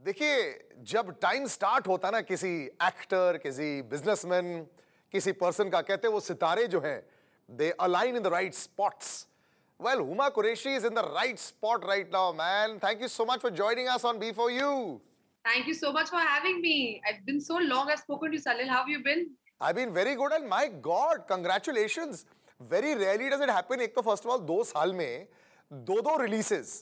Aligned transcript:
देखिए 0.00 0.36
जब 0.88 1.10
time 1.22 1.46
start 1.46 1.86
होता 1.88 2.10
ना 2.10 2.20
किसी 2.22 2.50
एक्टर 2.82 3.36
किसी 3.38 3.70
बिजनेसमैन 3.88 4.46
किसी 5.14 5.32
पर्सन 5.34 5.68
का 5.70 5.80
कहते 5.82 6.08
वो 6.08 6.20
सितारे 6.20 6.66
जो 6.66 6.80
हैं 6.80 7.00
they 7.48 7.70
align 7.80 8.16
in 8.16 8.22
the 8.22 8.26
right 8.32 8.54
spots 8.54 9.10
well 9.80 9.98
Huma 10.00 10.28
Qureshi 10.28 10.74
is 10.76 10.86
in 10.86 10.94
the 10.94 11.04
right 11.06 11.38
spot 11.38 11.84
right 11.86 12.12
now 12.12 12.32
man 12.34 12.78
thank 12.78 13.02
you 13.02 13.08
so 13.08 13.24
much 13.30 13.40
for 13.40 13.52
joining 13.52 13.88
us 13.88 14.04
on 14.04 14.18
B4U 14.52 14.70
thank 15.44 15.68
you 15.68 15.74
so 15.74 15.90
much 15.92 16.10
for 16.10 16.22
having 16.22 16.60
me 16.62 16.76
I 16.96 17.12
have 17.12 17.20
been 17.24 17.40
so 17.40 17.58
long 17.58 17.90
I 17.90 17.96
spoken 17.96 18.32
to 18.32 18.38
Salil 18.40 18.70
how 18.70 18.88
you 18.88 18.98
been 19.00 19.26
I 19.62 19.72
been 19.72 19.90
very 19.98 20.14
good 20.14 20.32
and 20.32 20.46
my 20.50 20.68
God 20.86 21.20
congratulations 21.28 22.24
very 22.60 22.94
rarely 22.94 23.28
does 23.30 23.42
it 23.42 23.50
happen 23.50 23.80
एक 23.80 23.94
तो 23.94 24.02
first 24.02 24.26
of 24.26 24.32
all 24.32 24.46
दो 24.46 24.62
साल 24.64 24.92
में 24.94 25.26
दो 25.70 26.00
दो 26.00 26.16
releases 26.22 26.72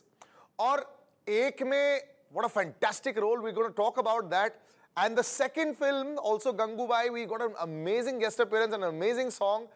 और 0.59 0.85
एक 1.30 1.62
में 1.62 2.18
what 2.32 2.45
a 2.45 2.48
fantastic 2.48 3.18
role. 3.20 3.41
We're 3.41 3.52
going 3.52 3.68
to 3.68 3.77
talk 3.77 3.98
about 3.98 4.30
that. 4.30 4.60
And 4.96 5.16
the 5.16 5.23
second 5.23 5.77
film, 5.77 6.18
also 6.18 6.52
Gangubai, 6.52 7.12
we 7.12 7.24
got 7.24 7.43
an 7.43 7.54
amazing 7.60 8.18
guest 8.18 8.40
appearance, 8.40 8.74
and 8.74 8.82
an 8.82 8.90
amazing 8.90 9.30
song. 9.30 9.68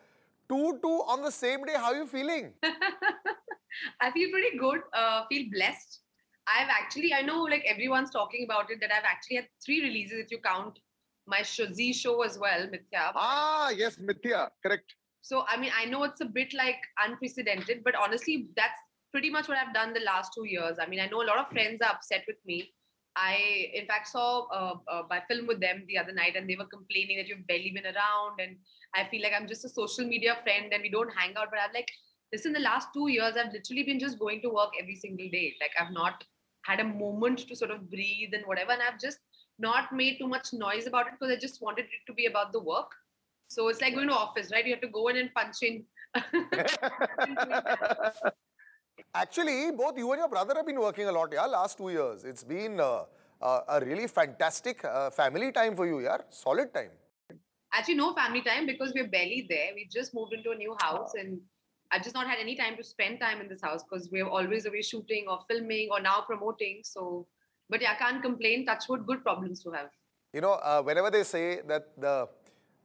Two, 0.48 0.78
two 0.82 1.02
on 1.06 1.22
the 1.22 1.30
same 1.30 1.64
day. 1.64 1.74
How 1.76 1.92
are 1.92 1.96
you 1.96 2.06
feeling? 2.06 2.52
I 4.00 4.10
feel 4.10 4.30
pretty 4.30 4.58
good. 4.58 4.80
Uh, 4.92 5.22
feel 5.28 5.46
blessed. 5.52 6.00
I've 6.46 6.68
actually, 6.68 7.14
I 7.14 7.22
know 7.22 7.42
like 7.42 7.64
everyone's 7.66 8.10
talking 8.10 8.44
about 8.44 8.70
it, 8.70 8.80
that 8.80 8.90
I've 8.92 9.04
actually 9.04 9.36
had 9.36 9.46
three 9.64 9.80
releases 9.80 10.18
if 10.18 10.30
you 10.30 10.38
count 10.38 10.78
my 11.26 11.42
Z 11.42 11.92
show 11.92 12.22
as 12.22 12.38
well, 12.38 12.66
Mithya. 12.66 13.12
Ah, 13.14 13.70
yes, 13.70 13.96
Mithya, 13.96 14.48
correct. 14.62 14.94
So, 15.20 15.44
I 15.48 15.56
mean, 15.56 15.70
I 15.78 15.84
know 15.84 16.02
it's 16.02 16.20
a 16.20 16.24
bit 16.26 16.52
like 16.52 16.78
unprecedented, 17.06 17.84
but 17.84 17.94
honestly, 17.94 18.48
that's 18.56 18.78
pretty 19.12 19.30
much 19.30 19.48
what 19.48 19.58
I've 19.58 19.74
done 19.74 19.92
the 19.92 20.00
last 20.00 20.32
two 20.34 20.46
years. 20.46 20.78
I 20.80 20.86
mean, 20.86 20.98
I 20.98 21.06
know 21.06 21.22
a 21.22 21.30
lot 21.30 21.38
of 21.38 21.50
friends 21.50 21.80
are 21.82 21.92
upset 21.92 22.24
with 22.26 22.38
me. 22.46 22.72
I, 23.14 23.70
in 23.74 23.86
fact, 23.86 24.08
saw 24.08 24.46
uh, 24.48 24.74
uh, 24.90 25.02
my 25.08 25.22
film 25.28 25.46
with 25.46 25.60
them 25.60 25.84
the 25.86 25.98
other 25.98 26.12
night, 26.12 26.34
and 26.34 26.48
they 26.48 26.56
were 26.56 26.64
complaining 26.64 27.18
that 27.18 27.28
you've 27.28 27.46
barely 27.46 27.70
been 27.70 27.84
around, 27.84 28.40
and 28.40 28.56
I 28.94 29.06
feel 29.10 29.22
like 29.22 29.34
I'm 29.38 29.46
just 29.46 29.66
a 29.66 29.68
social 29.68 30.06
media 30.06 30.38
friend, 30.42 30.72
and 30.72 30.82
we 30.82 30.88
don't 30.88 31.12
hang 31.14 31.36
out. 31.36 31.48
But 31.50 31.60
I'm 31.62 31.74
like, 31.74 31.90
listen, 32.32 32.54
the 32.54 32.60
last 32.60 32.88
two 32.94 33.08
years, 33.08 33.34
I've 33.36 33.52
literally 33.52 33.82
been 33.82 34.00
just 34.00 34.18
going 34.18 34.40
to 34.42 34.48
work 34.48 34.70
every 34.80 34.96
single 34.96 35.28
day. 35.28 35.54
Like, 35.60 35.72
I've 35.78 35.92
not 35.92 36.24
had 36.64 36.80
a 36.80 36.84
moment 36.84 37.46
to 37.48 37.56
sort 37.56 37.70
of 37.70 37.90
breathe 37.90 38.32
and 38.32 38.46
whatever, 38.46 38.72
and 38.72 38.82
I've 38.82 38.98
just 38.98 39.18
not 39.58 39.92
made 39.92 40.18
too 40.18 40.26
much 40.26 40.54
noise 40.54 40.86
about 40.86 41.08
it 41.08 41.12
because 41.20 41.30
I 41.30 41.38
just 41.38 41.60
wanted 41.60 41.84
it 41.84 42.06
to 42.06 42.14
be 42.14 42.24
about 42.26 42.52
the 42.52 42.60
work. 42.60 42.90
So 43.48 43.68
it's 43.68 43.82
like 43.82 43.94
going 43.94 44.08
to 44.08 44.14
office, 44.14 44.50
right? 44.50 44.64
You 44.64 44.72
have 44.72 44.80
to 44.80 44.88
go 44.88 45.08
in 45.08 45.18
and 45.18 45.34
punch 45.34 45.58
in. 45.60 45.84
Actually, 49.14 49.70
both 49.72 49.98
you 49.98 50.10
and 50.12 50.20
your 50.20 50.28
brother 50.28 50.54
have 50.56 50.66
been 50.66 50.80
working 50.80 51.06
a 51.06 51.12
lot, 51.12 51.28
yeah, 51.32 51.44
last 51.44 51.76
two 51.76 51.90
years. 51.90 52.24
It's 52.24 52.42
been 52.42 52.80
uh, 52.80 53.04
uh, 53.40 53.60
a 53.68 53.80
really 53.84 54.06
fantastic 54.06 54.84
uh, 54.84 55.10
family 55.10 55.52
time 55.52 55.76
for 55.76 55.86
you, 55.86 56.00
yeah, 56.00 56.18
solid 56.30 56.72
time. 56.72 56.90
Actually, 57.74 57.96
no 57.96 58.14
family 58.14 58.40
time 58.42 58.66
because 58.66 58.92
we're 58.94 59.08
barely 59.08 59.46
there. 59.48 59.70
We 59.74 59.86
just 59.90 60.14
moved 60.14 60.32
into 60.32 60.50
a 60.50 60.54
new 60.54 60.76
house 60.80 61.12
and 61.14 61.40
I've 61.90 62.02
just 62.02 62.14
not 62.14 62.26
had 62.26 62.38
any 62.38 62.56
time 62.56 62.76
to 62.76 62.84
spend 62.84 63.20
time 63.20 63.40
in 63.40 63.48
this 63.48 63.60
house 63.60 63.82
because 63.82 64.08
we're 64.10 64.28
always 64.28 64.64
away 64.64 64.82
shooting 64.82 65.26
or 65.28 65.40
filming 65.48 65.88
or 65.90 66.00
now 66.00 66.22
promoting. 66.26 66.80
So, 66.82 67.26
but 67.68 67.82
yeah, 67.82 67.92
I 67.92 67.94
can't 67.94 68.22
complain. 68.22 68.64
Touch 68.64 68.84
wood, 68.88 69.06
good 69.06 69.22
problems 69.22 69.62
to 69.64 69.70
have. 69.72 69.90
You 70.32 70.40
know, 70.40 70.52
uh, 70.52 70.82
whenever 70.82 71.10
they 71.10 71.22
say 71.22 71.60
that 71.66 72.00
the 72.00 72.28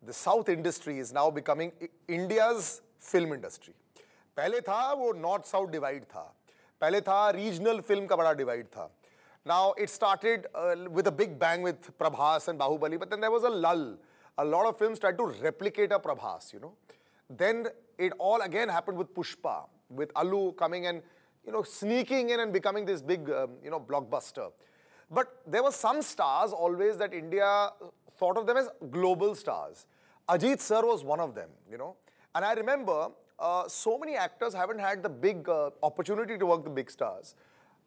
the 0.05 0.13
South 0.13 0.47
industry 0.49 0.99
is 0.99 1.11
now 1.11 1.31
becoming 1.31 1.71
India's 2.07 2.81
film 2.99 3.33
industry, 3.33 3.73
पहले 4.37 4.61
था 4.61 4.81
वो 4.93 5.11
north 5.27 5.45
south 5.45 5.67
divide 5.77 6.03
था 6.15 6.33
पहले 6.81 7.01
था 7.01 7.29
regional 7.37 7.79
film 7.87 8.05
का 8.07 8.15
बड़ा 8.15 8.33
divide 8.41 8.67
था 8.75 8.89
now 9.47 9.73
it 9.79 9.89
uh, 9.89 10.75
with 10.75 10.87
with 10.95 11.07
a 11.07 11.11
big 11.21 11.37
bang 11.39 11.63
with 11.65 11.89
Prabhas 11.99 12.49
and 12.49 12.59
Baahubali 12.59 12.97
but 12.97 13.09
then 13.09 13.21
there 13.21 13.33
was 13.33 13.51
a 13.51 13.55
lull 13.55 13.97
a 14.37 14.45
lot 14.45 14.65
of 14.67 14.77
films 14.77 14.99
tried 14.99 15.17
to 15.17 15.25
replicate 15.43 15.91
a 15.91 15.99
Prabhas, 15.99 16.53
you 16.53 16.59
know. 16.59 16.73
Then 17.29 17.67
it 17.97 18.13
all 18.19 18.41
again 18.41 18.69
happened 18.69 18.97
with 18.97 19.13
Pushpa, 19.13 19.65
with 19.89 20.11
Allu 20.13 20.55
coming 20.55 20.85
and, 20.85 21.01
you 21.45 21.51
know, 21.51 21.63
sneaking 21.63 22.29
in 22.29 22.39
and 22.39 22.53
becoming 22.53 22.85
this 22.85 23.01
big, 23.01 23.29
um, 23.29 23.51
you 23.63 23.71
know, 23.71 23.79
blockbuster. 23.79 24.51
But 25.09 25.41
there 25.47 25.63
were 25.63 25.71
some 25.71 26.01
stars 26.01 26.51
always 26.51 26.97
that 26.97 27.13
India 27.13 27.69
thought 28.19 28.37
of 28.37 28.45
them 28.45 28.57
as 28.57 28.69
global 28.91 29.33
stars. 29.35 29.85
Ajit 30.29 30.59
sir 30.59 30.85
was 30.85 31.03
one 31.03 31.19
of 31.19 31.33
them, 31.33 31.49
you 31.71 31.77
know. 31.77 31.95
And 32.35 32.45
I 32.45 32.53
remember 32.53 33.09
uh, 33.39 33.67
so 33.67 33.97
many 33.97 34.15
actors 34.15 34.53
haven't 34.53 34.79
had 34.79 35.03
the 35.03 35.09
big 35.09 35.47
uh, 35.47 35.69
opportunity 35.83 36.37
to 36.37 36.45
work 36.45 36.63
the 36.63 36.69
big 36.69 36.89
stars. 36.89 37.35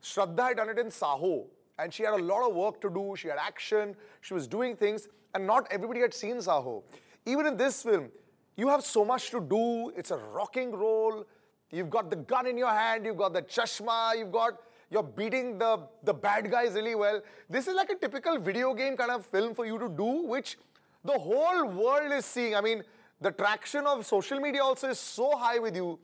Shraddha 0.02 0.48
had 0.48 0.56
done 0.56 0.68
it 0.68 0.78
in 0.78 0.86
Saaho, 0.86 1.46
and 1.78 1.92
she 1.92 2.02
had 2.02 2.14
a 2.14 2.22
lot 2.22 2.48
of 2.48 2.54
work 2.54 2.80
to 2.82 2.90
do. 2.90 3.14
She 3.16 3.28
had 3.28 3.38
action, 3.38 3.94
she 4.20 4.34
was 4.34 4.46
doing 4.46 4.76
things, 4.76 5.08
and 5.34 5.46
not 5.46 5.66
everybody 5.70 6.00
had 6.00 6.14
seen 6.14 6.36
Saaho. 6.36 6.82
Even 7.26 7.46
in 7.46 7.56
this 7.56 7.82
film, 7.82 8.10
you 8.56 8.68
have 8.68 8.84
so 8.84 9.04
much 9.04 9.30
to 9.30 9.40
do. 9.40 9.90
It's 9.96 10.10
a 10.10 10.16
rocking 10.16 10.72
role. 10.72 11.24
You've 11.70 11.90
got 11.90 12.10
the 12.10 12.16
gun 12.16 12.46
in 12.46 12.58
your 12.58 12.70
hand, 12.70 13.04
you've 13.04 13.16
got 13.16 13.32
the 13.32 13.42
chashma, 13.42 14.16
you've 14.18 14.32
got 14.32 14.58
you're 14.90 15.04
beating 15.04 15.56
the, 15.56 15.86
the 16.02 16.12
bad 16.12 16.50
guys 16.50 16.72
really 16.72 16.96
well. 16.96 17.22
This 17.48 17.68
is 17.68 17.74
like 17.74 17.90
a 17.90 17.94
typical 17.94 18.38
video 18.38 18.74
game 18.74 18.96
kind 18.96 19.12
of 19.12 19.24
film 19.24 19.54
for 19.54 19.64
you 19.64 19.78
to 19.78 19.88
do, 19.88 20.26
which 20.26 20.58
the 21.04 21.16
whole 21.16 21.64
world 21.66 22.12
is 22.12 22.24
seeing. 22.24 22.56
I 22.56 22.60
mean, 22.60 22.82
the 23.20 23.30
traction 23.30 23.86
of 23.86 24.06
social 24.06 24.40
media 24.40 24.62
also 24.62 24.88
is 24.88 24.98
so 24.98 25.36
high 25.36 25.58
with 25.58 25.76
you. 25.76 25.98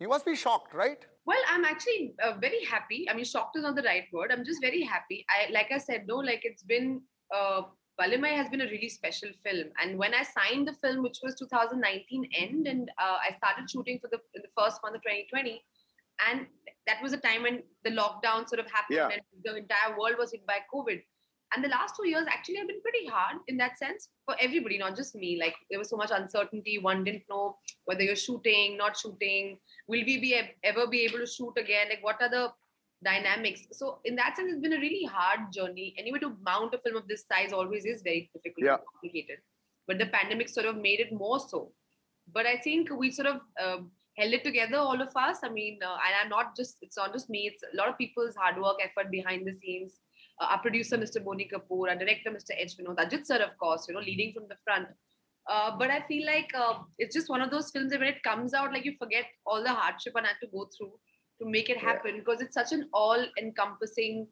You 0.00 0.08
must 0.08 0.24
be 0.24 0.36
shocked, 0.36 0.74
right? 0.74 1.04
Well, 1.24 1.40
I'm 1.50 1.64
actually 1.64 2.14
uh, 2.22 2.34
very 2.40 2.64
happy. 2.64 3.08
I 3.10 3.14
mean, 3.14 3.24
shocked 3.24 3.56
is 3.56 3.62
not 3.62 3.74
the 3.74 3.82
right 3.82 4.04
word. 4.12 4.30
I'm 4.32 4.44
just 4.44 4.60
very 4.60 4.82
happy. 4.82 5.26
I, 5.28 5.50
like 5.50 5.68
I 5.72 5.78
said, 5.78 6.06
no, 6.06 6.16
like 6.16 6.42
it's 6.44 6.62
been, 6.62 7.02
uh, 7.34 7.62
Valimai 8.00 8.36
has 8.36 8.48
been 8.48 8.60
a 8.60 8.66
really 8.66 8.88
special 8.88 9.30
film. 9.44 9.68
And 9.82 9.98
when 9.98 10.14
I 10.14 10.22
signed 10.22 10.68
the 10.68 10.74
film, 10.74 11.02
which 11.02 11.18
was 11.22 11.34
2019 11.34 12.30
end, 12.38 12.66
and 12.66 12.90
uh, 12.98 13.16
I 13.28 13.36
started 13.36 13.68
shooting 13.68 13.98
for 14.00 14.08
the, 14.08 14.18
the 14.34 14.48
first 14.56 14.80
month 14.82 14.96
of 14.96 15.02
2020, 15.02 15.62
and 16.30 16.46
that 16.86 17.02
was 17.02 17.12
a 17.12 17.18
time 17.18 17.42
when 17.42 17.62
the 17.84 17.90
lockdown 17.90 18.48
sort 18.48 18.60
of 18.60 18.66
happened 18.70 18.96
yeah. 18.96 19.08
and 19.12 19.20
the 19.44 19.56
entire 19.56 19.98
world 19.98 20.14
was 20.18 20.32
hit 20.32 20.46
by 20.46 20.58
COVID. 20.72 21.02
And 21.54 21.64
the 21.64 21.68
last 21.68 21.94
two 21.96 22.06
years 22.06 22.26
actually 22.28 22.56
have 22.56 22.68
been 22.68 22.82
pretty 22.82 23.06
hard 23.06 23.38
in 23.48 23.56
that 23.56 23.78
sense 23.78 24.08
for 24.26 24.36
everybody, 24.40 24.76
not 24.76 24.96
just 24.96 25.14
me. 25.14 25.38
Like 25.40 25.54
there 25.70 25.78
was 25.78 25.88
so 25.88 25.96
much 25.96 26.10
uncertainty. 26.12 26.78
One 26.78 27.04
didn't 27.04 27.22
know 27.30 27.56
whether 27.86 28.02
you're 28.02 28.16
shooting, 28.16 28.76
not 28.76 28.98
shooting. 28.98 29.58
Will 29.86 30.04
we 30.04 30.18
be 30.18 30.40
ever 30.62 30.86
be 30.86 31.02
able 31.02 31.18
to 31.18 31.26
shoot 31.26 31.54
again? 31.56 31.88
Like 31.88 32.04
what 32.04 32.20
are 32.20 32.28
the 32.28 32.52
dynamics? 33.02 33.62
So 33.72 34.00
in 34.04 34.14
that 34.16 34.36
sense, 34.36 34.52
it's 34.52 34.60
been 34.60 34.74
a 34.74 34.80
really 34.80 35.04
hard 35.04 35.52
journey. 35.52 35.94
Anyway, 35.96 36.18
to 36.18 36.36
mount 36.44 36.74
a 36.74 36.78
film 36.78 36.96
of 36.96 37.08
this 37.08 37.24
size 37.26 37.52
always 37.52 37.86
is 37.86 38.02
very 38.02 38.30
difficult 38.34 38.66
yeah. 38.66 38.74
and 38.74 38.82
complicated. 38.92 39.38
But 39.86 39.98
the 39.98 40.06
pandemic 40.06 40.50
sort 40.50 40.66
of 40.66 40.76
made 40.76 41.00
it 41.00 41.12
more 41.12 41.40
so. 41.40 41.72
But 42.30 42.44
I 42.44 42.58
think 42.58 42.90
we 42.94 43.10
sort 43.10 43.28
of 43.28 43.40
uh, 43.58 43.78
held 44.18 44.34
it 44.34 44.44
together, 44.44 44.76
all 44.76 45.00
of 45.00 45.16
us. 45.16 45.38
I 45.42 45.48
mean, 45.48 45.78
uh, 45.82 45.96
and 46.06 46.14
I'm 46.22 46.28
not 46.28 46.54
just, 46.54 46.76
it's 46.82 46.98
not 46.98 47.14
just 47.14 47.30
me, 47.30 47.50
it's 47.50 47.62
a 47.72 47.74
lot 47.74 47.88
of 47.88 47.96
people's 47.96 48.36
hard 48.36 48.60
work, 48.60 48.76
effort 48.84 49.10
behind 49.10 49.46
the 49.46 49.54
scenes 49.54 49.94
uh, 50.40 50.46
our 50.50 50.58
producer, 50.60 50.96
Mr. 50.96 51.22
Boney 51.22 51.48
Kapoor, 51.52 51.88
our 51.88 51.96
director, 51.96 52.30
Mr. 52.30 52.50
H. 52.56 52.74
Vinod, 52.78 52.96
Ajit 52.96 53.26
sir, 53.26 53.42
of 53.42 53.56
course, 53.58 53.86
you 53.88 53.94
know, 53.94 54.00
leading 54.00 54.32
from 54.32 54.44
the 54.48 54.56
front. 54.64 54.88
Uh, 55.48 55.76
but 55.78 55.90
I 55.90 56.02
feel 56.06 56.26
like 56.26 56.50
uh, 56.54 56.74
it's 56.98 57.14
just 57.14 57.30
one 57.30 57.40
of 57.40 57.50
those 57.50 57.70
films 57.70 57.90
that 57.90 58.00
when 58.00 58.08
it 58.08 58.22
comes 58.22 58.52
out, 58.52 58.72
like 58.72 58.84
you 58.84 58.94
forget 58.98 59.24
all 59.46 59.62
the 59.62 59.72
hardship 59.72 60.12
I 60.14 60.20
had 60.20 60.36
to 60.42 60.48
go 60.52 60.68
through 60.76 60.92
to 61.40 61.48
make 61.48 61.70
it 61.70 61.78
happen 61.78 62.14
yeah. 62.14 62.20
because 62.20 62.40
it's 62.42 62.54
such 62.54 62.72
an 62.72 62.88
all-encompassing 62.92 64.26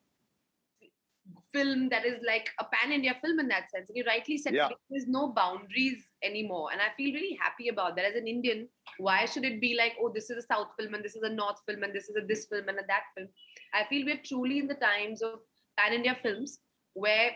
film 1.52 1.88
that 1.88 2.04
is 2.04 2.20
like 2.26 2.48
a 2.60 2.64
pan-India 2.64 3.16
film 3.22 3.40
in 3.40 3.48
that 3.48 3.70
sense. 3.70 3.88
And 3.88 3.96
you 3.96 4.04
rightly 4.06 4.36
said 4.36 4.54
yeah. 4.54 4.69
there's 4.90 5.06
no 5.06 5.28
boundaries 5.28 6.04
anymore. 6.22 6.69
And 6.72 6.80
I 6.80 6.94
feel 6.96 7.14
really 7.14 7.38
happy 7.40 7.69
about 7.69 7.96
that. 7.96 8.04
As 8.04 8.14
an 8.14 8.26
Indian, 8.26 8.69
why 8.98 9.25
should 9.25 9.44
it 9.44 9.60
be 9.60 9.75
like, 9.76 9.94
oh, 10.00 10.10
this 10.14 10.30
is 10.30 10.44
a 10.44 10.46
South 10.46 10.69
film 10.78 10.94
and 10.94 11.04
this 11.04 11.16
is 11.16 11.22
a 11.22 11.30
North 11.30 11.60
film 11.66 11.82
and 11.82 11.94
this 11.94 12.08
is 12.08 12.16
a 12.16 12.26
this 12.26 12.46
film 12.46 12.69
and 12.69 12.78
a 12.78 12.86
that 12.88 13.04
film? 13.16 13.28
I 13.75 13.84
feel 13.88 14.04
we're 14.04 14.20
truly 14.25 14.58
in 14.58 14.66
the 14.66 14.75
times 14.75 15.22
of 15.22 15.40
pan 15.78 15.93
India 15.93 16.17
films 16.23 16.58
where 16.94 17.31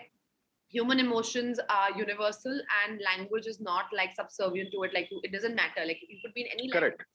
human 0.69 1.01
emotions 1.01 1.61
are 1.69 1.91
universal 1.97 2.61
and 2.83 3.01
language 3.05 3.47
is 3.47 3.61
not 3.61 3.87
like 3.93 4.15
subservient 4.15 4.71
to 4.73 4.83
it. 4.85 4.93
Like 4.95 5.09
it 5.23 5.33
doesn't 5.33 5.55
matter. 5.55 5.85
Like 5.85 5.99
you 6.09 6.19
could 6.25 6.35
be 6.35 6.43
in 6.43 6.49
any 6.53 6.71
Correct. 6.71 6.99
language 6.99 7.07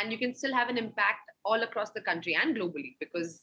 and 0.00 0.12
you 0.12 0.18
can 0.18 0.34
still 0.34 0.54
have 0.54 0.68
an 0.68 0.78
impact 0.78 1.30
all 1.44 1.62
across 1.62 1.90
the 1.90 2.00
country 2.00 2.36
and 2.40 2.56
globally 2.56 2.96
because 3.00 3.42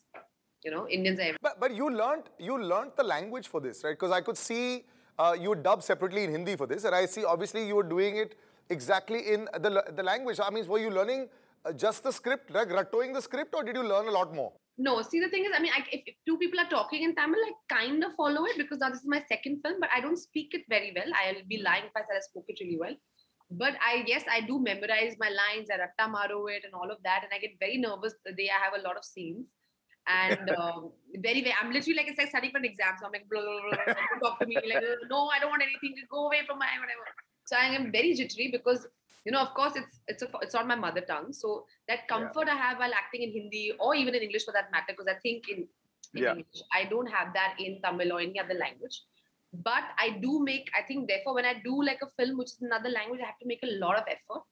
You 0.66 0.72
know, 0.72 0.88
Indians 0.90 1.20
are. 1.20 1.38
But 1.46 1.60
but 1.60 1.76
you 1.80 1.90
learned 1.96 2.30
you 2.40 2.58
learned 2.70 2.94
the 3.00 3.04
language 3.04 3.48
for 3.48 3.62
this, 3.62 3.84
right? 3.84 3.98
Because 3.98 4.12
I 4.12 4.22
could 4.22 4.38
see 4.38 4.84
uh, 5.20 5.36
you 5.40 5.54
dub 5.68 5.84
separately 5.84 6.24
in 6.24 6.32
Hindi 6.32 6.56
for 6.62 6.68
this, 6.72 6.86
and 6.90 6.96
I 7.00 7.06
see 7.06 7.24
obviously 7.34 7.68
you 7.68 7.76
were 7.76 7.90
doing 7.92 8.18
it 8.18 8.36
exactly 8.78 9.20
in 9.36 9.46
the 9.66 9.84
the 10.00 10.06
language. 10.08 10.40
I 10.46 10.50
mean, 10.56 10.66
were 10.68 10.80
you 10.80 10.90
learning 10.90 11.30
uh, 11.64 11.74
just 11.84 12.08
the 12.10 12.12
script, 12.12 12.50
like 12.58 12.70
rattoing 12.80 13.14
the 13.14 13.22
script, 13.22 13.54
or 13.54 13.64
did 13.64 13.76
you 13.76 13.84
learn 13.84 14.08
a 14.08 14.16
lot 14.18 14.34
more? 14.40 14.52
No, 14.77 15.01
see 15.01 15.22
the 15.22 15.30
thing 15.30 15.45
is, 15.45 15.51
I 15.56 15.62
mean, 15.62 15.72
I, 15.74 15.86
if, 15.92 16.04
if, 16.06 16.16
two 16.27 16.38
people 16.38 16.60
are 16.60 16.69
talking 16.69 17.04
in 17.04 17.16
Tamil, 17.16 17.39
I 17.39 17.74
kind 17.74 18.04
of 18.04 18.13
follow 18.16 18.45
it 18.45 18.57
because 18.57 18.80
now 18.80 18.89
this 18.89 19.00
is 19.00 19.07
my 19.07 19.24
second 19.30 19.62
film, 19.62 19.80
but 19.80 19.89
I 19.95 20.01
don't 20.01 20.18
speak 20.18 20.54
it 20.54 20.63
very 20.68 20.92
well. 20.94 21.07
I'll 21.16 21.45
be 21.48 21.62
lying 21.62 21.86
if 21.86 21.95
I 21.95 22.01
said 22.01 22.18
I 22.18 22.19
spoke 22.19 22.45
it 22.50 22.60
really 22.60 22.77
well. 22.77 22.95
But 23.51 23.75
I 23.81 24.04
yes, 24.06 24.24
I 24.30 24.42
do 24.42 24.60
memorize 24.60 25.16
my 25.19 25.30
lines, 25.30 25.69
I 25.72 25.77
ratta 25.77 26.12
maro 26.12 26.48
it 26.48 26.63
and 26.66 26.74
all 26.74 26.92
of 26.92 26.98
that, 27.04 27.24
and 27.24 27.31
I 27.33 27.39
get 27.39 27.51
very 27.60 27.77
nervous 27.77 28.16
the 28.25 28.33
day 28.33 28.50
I 28.50 28.63
have 28.63 28.74
a 28.77 28.83
lot 28.86 28.98
of 28.98 29.06
scenes. 29.06 29.54
And 30.07 30.50
um, 30.51 30.92
very, 31.18 31.42
very, 31.42 31.56
I'm 31.60 31.71
literally 31.71 31.95
like 31.95 32.07
it's 32.07 32.18
like 32.18 32.30
studying 32.30 32.51
for 32.51 32.60
an 32.60 32.66
exam. 32.66 32.94
So 33.00 33.06
I'm 33.06 33.12
like, 33.12 33.30
blah, 33.30 33.42
blah, 33.42 33.62
blah, 33.69 33.94
blah, 33.94 34.30
talk 34.30 34.39
to 34.39 34.45
me 34.45 34.56
like, 34.56 34.83
no, 35.10 35.30
I 35.30 35.39
don't 35.39 35.50
want 35.50 35.63
anything 35.63 35.95
to 35.98 36.06
go 36.12 36.28
away 36.28 36.42
from 36.45 36.60
my 36.60 36.68
whatever. 36.78 37.07
So 37.45 37.56
I 37.56 37.74
am 37.74 37.92
very 37.92 38.13
jittery 38.13 38.50
because 38.51 38.86
you 39.25 39.31
know, 39.31 39.42
of 39.42 39.54
course, 39.54 39.74
it's 39.75 40.00
it's 40.07 40.22
a, 40.22 40.27
it's 40.42 40.54
not 40.54 40.68
my 40.68 40.75
mother 40.75 41.01
tongue. 41.01 41.33
So 41.33 41.66
that 41.88 42.07
comfort 42.07 42.48
yeah. 42.48 42.54
I 42.54 42.57
have 42.57 42.77
while 42.77 42.94
acting 42.94 43.24
in 43.24 43.31
Hindi 43.31 43.74
or 43.80 43.95
even 43.95 44.13
in 44.13 44.22
English 44.22 44.45
for 44.45 44.51
that 44.51 44.72
matter, 44.72 44.94
because 44.95 45.07
I 45.07 45.18
think 45.19 45.50
in, 45.50 45.68
in 46.13 46.24
yeah. 46.24 46.30
English 46.30 46.62
I 46.72 46.86
don't 46.86 47.07
have 47.07 47.33
that 47.33 47.56
in 47.60 47.81
Tamil 47.81 48.13
or 48.13 48.19
any 48.19 48.39
other 48.39 48.54
language. 48.54 49.01
But 49.63 49.83
I 49.98 50.10
do 50.22 50.44
make, 50.44 50.69
I 50.77 50.81
think, 50.86 51.07
therefore, 51.07 51.36
when 51.36 51.45
I 51.45 51.54
do 51.63 51.81
like 51.81 52.00
a 52.04 52.10
film 52.18 52.38
which 52.38 52.48
is 52.48 52.62
another 52.62 52.89
language, 52.89 53.22
I 53.24 53.27
have 53.27 53.39
to 53.39 53.48
make 53.48 53.63
a 53.63 53.72
lot 53.80 53.98
of 53.98 54.04
effort 54.07 54.44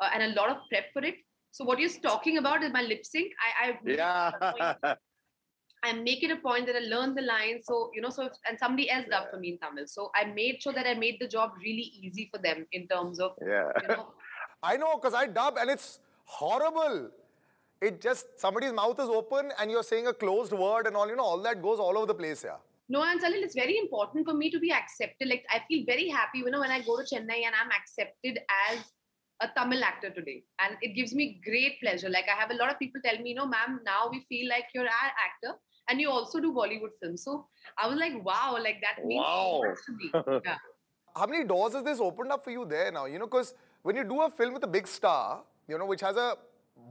uh, 0.00 0.08
and 0.14 0.22
a 0.22 0.40
lot 0.40 0.50
of 0.50 0.58
prep 0.68 0.92
for 0.92 1.04
it. 1.04 1.16
So 1.50 1.64
what 1.64 1.80
you're 1.80 1.90
talking 2.02 2.38
about 2.38 2.62
is 2.62 2.72
my 2.72 2.82
lip 2.82 3.04
sync. 3.04 3.32
I, 3.42 3.70
I 3.70 3.78
yeah. 3.84 4.94
I 5.82 5.92
make 5.92 6.22
it 6.22 6.30
a 6.30 6.36
point 6.36 6.66
that 6.66 6.76
I 6.76 6.80
learn 6.80 7.14
the 7.14 7.22
lines. 7.22 7.64
So, 7.66 7.90
you 7.94 8.00
know, 8.00 8.10
so, 8.10 8.26
if, 8.26 8.32
and 8.48 8.58
somebody 8.58 8.90
else 8.90 9.06
dubbed 9.10 9.30
for 9.30 9.38
me 9.38 9.52
in 9.52 9.58
Tamil. 9.58 9.86
So 9.86 10.10
I 10.14 10.24
made 10.24 10.62
sure 10.62 10.72
that 10.72 10.86
I 10.86 10.94
made 10.94 11.18
the 11.20 11.28
job 11.28 11.52
really 11.58 11.92
easy 12.02 12.28
for 12.32 12.40
them 12.40 12.66
in 12.72 12.86
terms 12.88 13.18
of, 13.18 13.32
yeah. 13.40 13.68
you 13.82 13.88
know. 13.88 14.12
I 14.62 14.76
know, 14.76 14.96
because 14.96 15.14
I 15.14 15.26
dub 15.26 15.56
and 15.58 15.70
it's 15.70 16.00
horrible. 16.24 17.10
It 17.80 18.00
just, 18.00 18.26
somebody's 18.38 18.74
mouth 18.74 19.00
is 19.00 19.08
open 19.08 19.52
and 19.58 19.70
you're 19.70 19.82
saying 19.82 20.06
a 20.06 20.12
closed 20.12 20.52
word 20.52 20.86
and 20.86 20.96
all, 20.96 21.08
you 21.08 21.16
know, 21.16 21.24
all 21.24 21.42
that 21.42 21.62
goes 21.62 21.78
all 21.78 21.96
over 21.96 22.06
the 22.06 22.14
place, 22.14 22.44
yeah. 22.44 22.56
No, 22.90 23.02
and 23.04 23.22
Salil, 23.22 23.42
it's 23.42 23.54
very 23.54 23.78
important 23.78 24.26
for 24.26 24.34
me 24.34 24.50
to 24.50 24.58
be 24.58 24.72
accepted. 24.72 25.28
Like, 25.28 25.44
I 25.48 25.62
feel 25.68 25.84
very 25.86 26.08
happy, 26.08 26.38
you 26.38 26.50
know, 26.50 26.60
when 26.60 26.72
I 26.72 26.80
go 26.80 26.98
to 26.98 27.04
Chennai 27.04 27.44
and 27.46 27.54
I'm 27.54 27.70
accepted 27.70 28.40
as 28.68 28.80
a 29.40 29.48
Tamil 29.56 29.82
actor 29.82 30.10
today. 30.10 30.42
And 30.58 30.76
it 30.82 30.94
gives 30.94 31.14
me 31.14 31.40
great 31.44 31.80
pleasure. 31.80 32.10
Like, 32.10 32.26
I 32.28 32.38
have 32.38 32.50
a 32.50 32.54
lot 32.54 32.70
of 32.70 32.78
people 32.78 33.00
tell 33.02 33.16
me, 33.18 33.30
you 33.30 33.36
know, 33.36 33.46
ma'am, 33.46 33.80
now 33.86 34.10
we 34.10 34.26
feel 34.28 34.48
like 34.48 34.64
you're 34.74 34.84
our 34.84 35.12
actor 35.26 35.58
and 35.90 36.00
you 36.00 36.08
also 36.08 36.40
do 36.40 36.52
Bollywood 36.52 36.94
films. 37.00 37.22
So 37.22 37.46
I 37.76 37.88
was 37.88 37.98
like, 37.98 38.24
wow, 38.24 38.56
like 38.62 38.80
that 38.80 39.04
means 39.04 39.22
wow. 39.26 39.60
so 39.62 39.68
much 39.68 39.78
to 39.86 39.92
me. 39.92 40.40
Yeah. 40.44 40.56
How 41.16 41.26
many 41.26 41.44
doors 41.44 41.74
has 41.74 41.82
this 41.82 41.98
opened 41.98 42.30
up 42.30 42.44
for 42.44 42.52
you 42.52 42.64
there 42.64 42.92
now? 42.92 43.06
You 43.06 43.18
know, 43.18 43.26
because 43.26 43.54
when 43.82 43.96
you 43.96 44.04
do 44.04 44.20
a 44.22 44.30
film 44.30 44.54
with 44.54 44.62
a 44.62 44.68
big 44.68 44.86
star, 44.86 45.42
you 45.66 45.76
know, 45.76 45.84
which 45.84 46.00
has 46.02 46.16
a 46.16 46.36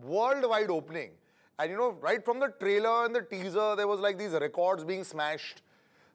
worldwide 0.03 0.69
opening, 0.69 1.11
and 1.57 1.71
you 1.71 1.77
know, 1.77 1.91
right 2.01 2.23
from 2.23 2.39
the 2.39 2.49
trailer 2.59 3.05
and 3.05 3.15
the 3.15 3.21
teaser, 3.21 3.75
there 3.77 3.87
was 3.87 4.01
like 4.01 4.17
these 4.17 4.31
records 4.31 4.83
being 4.83 5.05
smashed. 5.05 5.61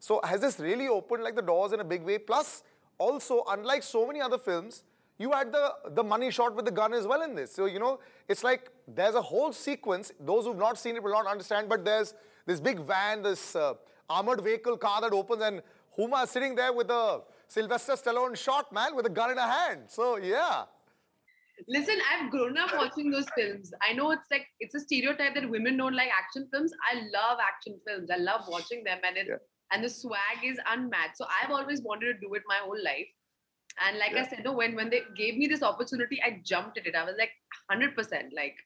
So 0.00 0.20
has 0.22 0.40
this 0.40 0.60
really 0.60 0.86
opened 0.86 1.24
like 1.24 1.34
the 1.34 1.42
doors 1.42 1.72
in 1.72 1.80
a 1.80 1.84
big 1.84 2.02
way? 2.02 2.18
Plus, 2.18 2.62
also, 2.98 3.42
unlike 3.48 3.82
so 3.82 4.06
many 4.06 4.20
other 4.20 4.38
films, 4.38 4.84
you 5.18 5.30
had 5.30 5.52
the, 5.52 5.74
the 5.90 6.02
money 6.02 6.30
shot 6.30 6.54
with 6.56 6.64
the 6.64 6.70
gun 6.70 6.92
as 6.92 7.06
well 7.06 7.22
in 7.22 7.34
this. 7.34 7.52
So, 7.52 7.66
you 7.66 7.78
know, 7.78 8.00
it's 8.28 8.42
like 8.42 8.70
there's 8.88 9.14
a 9.14 9.22
whole 9.22 9.52
sequence. 9.52 10.12
Those 10.18 10.44
who've 10.44 10.56
not 10.56 10.78
seen 10.78 10.96
it 10.96 11.02
will 11.02 11.12
not 11.12 11.26
understand, 11.26 11.68
but 11.68 11.84
there's 11.84 12.14
this 12.46 12.60
big 12.60 12.80
van, 12.80 13.22
this 13.22 13.54
uh, 13.54 13.74
armored 14.10 14.42
vehicle 14.42 14.76
car 14.76 15.00
that 15.00 15.12
opens, 15.12 15.42
and 15.42 15.62
Huma 15.96 16.24
is 16.24 16.30
sitting 16.30 16.54
there 16.54 16.72
with 16.72 16.90
a 16.90 17.22
Sylvester 17.46 17.92
Stallone 17.92 18.36
shot, 18.36 18.72
man, 18.72 18.96
with 18.96 19.06
a 19.06 19.10
gun 19.10 19.30
in 19.30 19.36
her 19.36 19.46
hand. 19.46 19.82
So, 19.86 20.16
yeah. 20.16 20.64
Listen, 21.68 21.96
I've 22.12 22.30
grown 22.32 22.58
up 22.58 22.70
watching 22.74 23.12
those 23.12 23.26
films. 23.36 23.72
I 23.88 23.92
know 23.92 24.10
it's 24.10 24.26
like 24.30 24.46
it's 24.58 24.74
a 24.74 24.80
stereotype 24.80 25.34
that 25.34 25.48
women 25.48 25.76
don't 25.76 25.94
like 25.94 26.08
action 26.08 26.48
films. 26.52 26.72
I 26.92 26.96
love 26.96 27.38
action 27.40 27.78
films. 27.86 28.10
I 28.10 28.16
love 28.16 28.42
watching 28.48 28.82
them, 28.82 28.98
and 29.06 29.16
it, 29.16 29.26
yeah. 29.28 29.36
and 29.70 29.84
the 29.84 29.88
swag 29.88 30.42
is 30.44 30.58
unmatched. 30.68 31.16
So 31.16 31.26
I've 31.40 31.52
always 31.52 31.80
wanted 31.82 32.06
to 32.06 32.14
do 32.14 32.34
it 32.34 32.42
my 32.48 32.58
whole 32.64 32.76
life. 32.84 33.06
And 33.82 33.98
like 33.98 34.12
yeah. 34.12 34.22
I 34.22 34.28
said, 34.28 34.44
no, 34.44 34.52
when 34.52 34.74
when 34.74 34.90
they 34.90 35.02
gave 35.16 35.36
me 35.36 35.46
this 35.46 35.62
opportunity, 35.62 36.20
I 36.22 36.40
jumped 36.44 36.78
at 36.78 36.86
it. 36.86 36.94
I 36.94 37.04
was 37.04 37.16
like, 37.18 37.30
hundred 37.68 37.96
percent, 37.96 38.32
like 38.34 38.56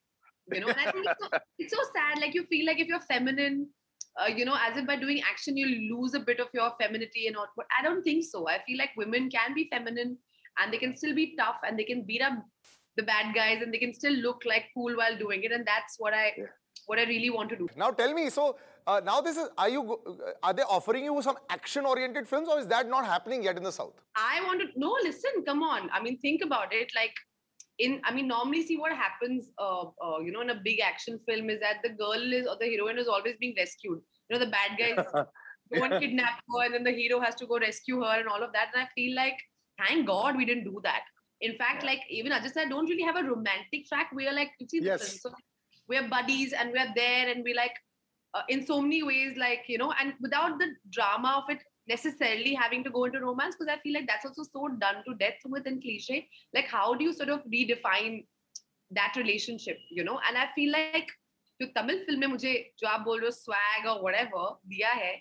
you 0.53 0.61
know. 0.61 0.69
And 0.69 0.81
I 0.81 0.91
think 0.93 1.07
it's 1.07 1.21
so, 1.21 1.39
it's 1.59 1.73
so 1.73 1.83
sad. 1.95 2.21
Like 2.21 2.35
you 2.35 2.45
feel 2.45 2.67
like 2.67 2.79
if 2.79 2.89
you're 2.89 3.01
feminine, 3.01 3.69
uh, 4.21 4.27
you 4.27 4.45
know, 4.45 4.57
as 4.61 4.77
if 4.77 4.87
by 4.87 4.97
doing 4.97 5.23
action 5.29 5.57
you 5.57 5.97
lose 5.97 6.15
a 6.15 6.21
bit 6.21 6.41
of 6.41 6.49
your 6.53 6.73
femininity 6.81 7.27
and 7.27 7.37
all. 7.37 7.47
But 7.57 7.67
I 7.79 7.83
don't 7.83 8.03
think 8.03 8.25
so. 8.25 8.49
I 8.49 8.59
feel 8.67 8.79
like 8.79 8.91
women 8.97 9.31
can 9.31 9.55
be 9.55 9.69
feminine 9.71 10.19
and 10.59 10.73
they 10.73 10.79
can 10.79 10.97
still 10.97 11.15
be 11.15 11.35
tough 11.37 11.61
and 11.67 11.79
they 11.79 11.85
can 11.85 12.03
beat 12.03 12.23
up 12.23 12.35
the 12.97 13.03
bad 13.03 13.35
guys 13.35 13.63
and 13.63 13.73
they 13.73 13.79
can 13.79 13.95
still 13.95 14.13
look 14.13 14.43
like 14.45 14.65
cool 14.75 14.97
while 14.97 15.17
doing 15.17 15.45
it. 15.45 15.53
And 15.53 15.67
that's 15.67 15.97
what 15.99 16.13
I 16.13 16.33
yeah. 16.37 16.45
what 16.87 16.99
I 16.99 17.05
really 17.05 17.31
want 17.31 17.49
to 17.51 17.57
do. 17.57 17.69
Now 17.77 17.91
tell 17.91 18.13
me, 18.13 18.29
so 18.29 18.57
uh, 18.89 19.01
now 19.05 19.21
this 19.21 19.37
is 19.37 19.49
are 19.59 19.69
you 19.69 19.83
are 20.43 20.53
they 20.53 20.63
offering 20.63 21.05
you 21.05 21.23
some 21.23 21.37
action 21.51 21.85
oriented 21.85 22.27
films 22.27 22.49
or 22.49 22.59
is 22.59 22.67
that 22.69 22.89
not 22.89 23.05
happening 23.05 23.43
yet 23.43 23.57
in 23.57 23.63
the 23.63 23.73
south? 23.73 24.03
I 24.17 24.43
want 24.45 24.63
to 24.63 24.69
no. 24.77 24.97
Listen, 25.03 25.45
come 25.47 25.63
on. 25.63 25.91
I 25.93 26.03
mean, 26.03 26.19
think 26.19 26.43
about 26.43 26.73
it. 26.73 26.91
Like 27.01 27.13
in 27.79 28.01
i 28.05 28.13
mean 28.13 28.27
normally 28.29 28.67
see 28.67 28.77
what 28.77 28.93
happens 28.93 29.51
uh, 29.59 29.85
uh, 30.05 30.19
you 30.19 30.33
know 30.33 30.41
in 30.41 30.51
a 30.51 30.61
big 30.65 30.81
action 30.81 31.19
film 31.27 31.51
is 31.51 31.61
that 31.61 31.77
the 31.83 31.91
girl 31.91 32.33
is 32.39 32.47
or 32.47 32.57
the 32.61 32.71
heroine 32.71 32.99
is 32.99 33.09
always 33.17 33.37
being 33.43 33.55
rescued 33.57 34.01
you 34.29 34.33
know 34.33 34.45
the 34.45 34.51
bad 34.51 34.79
guys 34.79 34.97
go 35.13 35.85
and 35.85 36.01
kidnap 36.01 36.41
her 36.55 36.65
and 36.65 36.75
then 36.75 36.85
the 36.85 36.97
hero 37.01 37.21
has 37.21 37.37
to 37.37 37.47
go 37.47 37.59
rescue 37.59 38.01
her 38.03 38.17
and 38.19 38.29
all 38.29 38.43
of 38.43 38.53
that 38.53 38.75
and 38.75 38.83
i 38.83 38.89
feel 38.95 39.15
like 39.15 39.45
thank 39.85 40.07
god 40.07 40.37
we 40.37 40.45
didn't 40.45 40.65
do 40.65 40.81
that 40.83 41.03
in 41.41 41.55
fact 41.57 41.85
yeah. 41.85 41.91
like 41.91 42.01
even 42.11 42.33
i 42.33 42.41
just 42.41 42.55
said 42.55 42.69
don't 42.69 42.91
really 42.95 43.09
have 43.11 43.21
a 43.23 43.29
romantic 43.29 43.87
track 43.89 44.11
we 44.13 44.27
are 44.27 44.35
like 44.41 44.51
you 44.59 44.69
see 44.69 44.83
yes. 44.83 45.21
so 45.23 45.31
we're 45.89 46.09
buddies 46.09 46.53
and 46.53 46.73
we're 46.73 46.93
there 46.97 47.29
and 47.29 47.45
we 47.45 47.55
like 47.55 47.79
uh, 48.34 48.42
in 48.50 48.66
so 48.66 48.82
many 48.82 49.04
ways 49.04 49.38
like 49.38 49.64
you 49.68 49.78
know 49.78 49.94
and 50.00 50.14
without 50.22 50.60
the 50.60 50.68
drama 50.92 51.44
of 51.44 51.56
it 51.56 51.62
necessarily 51.88 52.54
having 52.54 52.84
to 52.84 52.90
go 52.90 53.06
into 53.06 53.20
romance 53.20 53.56
because 53.56 53.74
I 53.74 53.80
feel 53.82 53.94
like 53.94 54.08
that's 54.08 54.26
also 54.26 54.44
so 54.44 54.68
done 54.80 55.04
to 55.08 55.16
death 55.16 55.40
within 55.46 55.82
cliche. 55.82 56.28
Like, 56.54 56.68
how 56.68 56.94
do 56.94 57.04
you 57.04 57.14
sort 57.14 57.30
of 57.30 57.42
redefine 57.54 58.26
that 58.92 59.14
relationship, 59.18 59.78
you 59.90 60.04
know? 60.04 60.20
And 60.28 60.38
I 60.38 60.48
feel 60.56 60.72
like 60.72 61.12
जो 61.62 61.68
Tamil 61.76 62.04
film 62.06 62.20
में 62.20 62.28
मुझे 62.28 62.52
जो 62.80 62.88
आप 62.88 63.02
बोल 63.06 63.20
रहे 63.22 63.30
हो 63.30 63.32
swag 63.32 63.86
or 63.92 64.02
whatever 64.04 64.58
दिया 64.68 64.92
है 64.92 65.14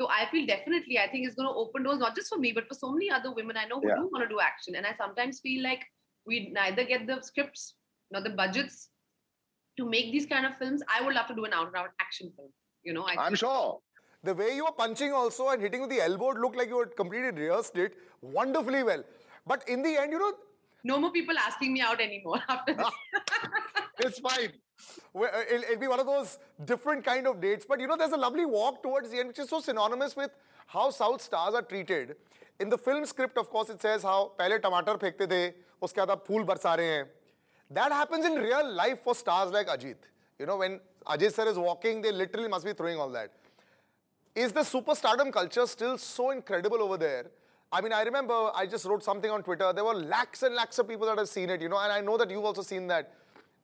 so 0.00 0.06
I 0.06 0.26
feel 0.30 0.46
definitely 0.46 0.98
I 0.98 1.08
think 1.08 1.26
it's 1.26 1.34
going 1.34 1.48
to 1.48 1.54
open 1.54 1.82
doors 1.82 1.98
not 1.98 2.14
just 2.14 2.28
for 2.28 2.38
me 2.38 2.52
but 2.52 2.68
for 2.68 2.74
so 2.74 2.90
many 2.92 3.10
other 3.10 3.32
women 3.32 3.56
I 3.56 3.64
know 3.64 3.80
who 3.80 3.88
yeah. 3.88 3.96
do 3.96 4.10
want 4.12 4.22
to 4.22 4.28
do 4.28 4.38
action 4.38 4.76
and 4.76 4.86
I 4.86 4.92
sometimes 4.98 5.40
feel 5.40 5.62
like 5.62 5.80
we 6.26 6.50
neither 6.52 6.84
get 6.84 7.06
the 7.06 7.16
scripts 7.22 7.74
nor 8.12 8.22
the 8.22 8.34
budgets 8.42 8.90
to 9.76 9.88
make 9.88 10.12
these 10.12 10.26
kind 10.26 10.46
of 10.46 10.56
films 10.56 10.82
I 10.88 11.04
would 11.04 11.14
love 11.14 11.26
to 11.28 11.34
do 11.34 11.44
an 11.44 11.52
out 11.52 11.68
and 11.68 11.76
out 11.76 11.90
action 12.00 12.32
film 12.36 12.48
you 12.82 12.92
know 12.92 13.04
I 13.04 13.16
I'm 13.26 13.34
sure 13.34 13.80
the 14.24 14.34
way 14.34 14.54
you 14.56 14.64
were 14.64 14.72
punching 14.72 15.12
also 15.12 15.48
and 15.50 15.62
hitting 15.62 15.80
with 15.80 15.90
the 15.90 16.00
elbow 16.00 16.30
looked 16.30 16.56
like 16.56 16.68
you 16.68 16.78
had 16.80 16.96
completely 16.96 17.30
rehearsed 17.30 17.76
it 17.76 17.94
wonderfully 18.20 18.82
well. 18.82 19.04
But 19.46 19.68
in 19.68 19.82
the 19.82 19.96
end, 20.00 20.12
you 20.12 20.18
know. 20.18 20.32
No 20.84 20.98
more 20.98 21.12
people 21.12 21.36
asking 21.38 21.72
me 21.72 21.80
out 21.80 22.00
anymore 22.00 22.40
after 22.48 22.74
this. 22.74 22.86
it's 23.98 24.18
fine. 24.18 24.52
Uh, 25.14 25.26
it'll, 25.50 25.62
it'll, 25.64 25.78
be 25.78 25.88
one 25.88 26.00
of 26.00 26.06
those 26.06 26.38
different 26.64 27.04
kind 27.04 27.26
of 27.26 27.40
dates. 27.40 27.66
But 27.68 27.80
you 27.80 27.86
know, 27.86 27.96
there's 27.96 28.12
a 28.12 28.16
lovely 28.16 28.44
walk 28.44 28.82
towards 28.82 29.10
the 29.10 29.18
end, 29.18 29.28
which 29.28 29.38
is 29.38 29.48
so 29.48 29.60
synonymous 29.60 30.16
with 30.16 30.30
how 30.66 30.90
South 30.90 31.22
stars 31.22 31.54
are 31.54 31.62
treated. 31.62 32.16
In 32.60 32.68
the 32.68 32.78
film 32.78 33.06
script, 33.06 33.38
of 33.38 33.50
course, 33.50 33.70
it 33.70 33.80
says 33.80 34.02
how 34.02 34.32
पहले 34.38 34.58
टमाटर 34.58 34.96
फेंकते 34.98 35.26
थे, 35.26 35.52
उसके 35.82 36.00
बाद 36.00 36.10
अब 36.10 36.24
फूल 36.26 36.44
बरसा 36.44 36.74
रहे 36.74 36.86
हैं. 36.86 37.10
That 37.73 37.91
happens 37.91 38.25
in 38.25 38.33
real 38.33 38.71
life 38.71 39.01
for 39.03 39.15
stars 39.15 39.51
like 39.51 39.67
Ajit. 39.67 39.95
You 40.39 40.45
know, 40.45 40.57
when 40.57 40.79
Ajit 41.07 41.33
sir 41.33 41.47
is 41.47 41.57
walking, 41.57 42.01
they 42.01 42.11
literally 42.11 42.47
must 42.47 42.65
be 42.65 42.73
throwing 42.73 42.99
all 42.99 43.09
that. 43.09 43.31
Is 44.35 44.51
the 44.51 44.61
superstardom 44.61 45.31
culture 45.31 45.65
still 45.65 45.97
so 45.97 46.31
incredible 46.31 46.81
over 46.81 46.97
there? 46.97 47.25
I 47.71 47.81
mean, 47.81 47.91
I 47.91 48.03
remember 48.03 48.51
I 48.53 48.67
just 48.67 48.85
wrote 48.85 49.03
something 49.03 49.29
on 49.31 49.41
Twitter. 49.41 49.73
There 49.73 49.83
were 49.83 49.95
lakhs 49.95 50.43
and 50.43 50.53
lakhs 50.53 50.77
of 50.77 50.87
people 50.87 51.07
that 51.07 51.17
have 51.17 51.29
seen 51.29 51.49
it, 51.49 51.61
you 51.61 51.69
know, 51.69 51.79
and 51.79 51.91
I 51.91 52.01
know 52.01 52.17
that 52.17 52.29
you've 52.29 52.45
also 52.45 52.61
seen 52.61 52.87
that. 52.87 53.11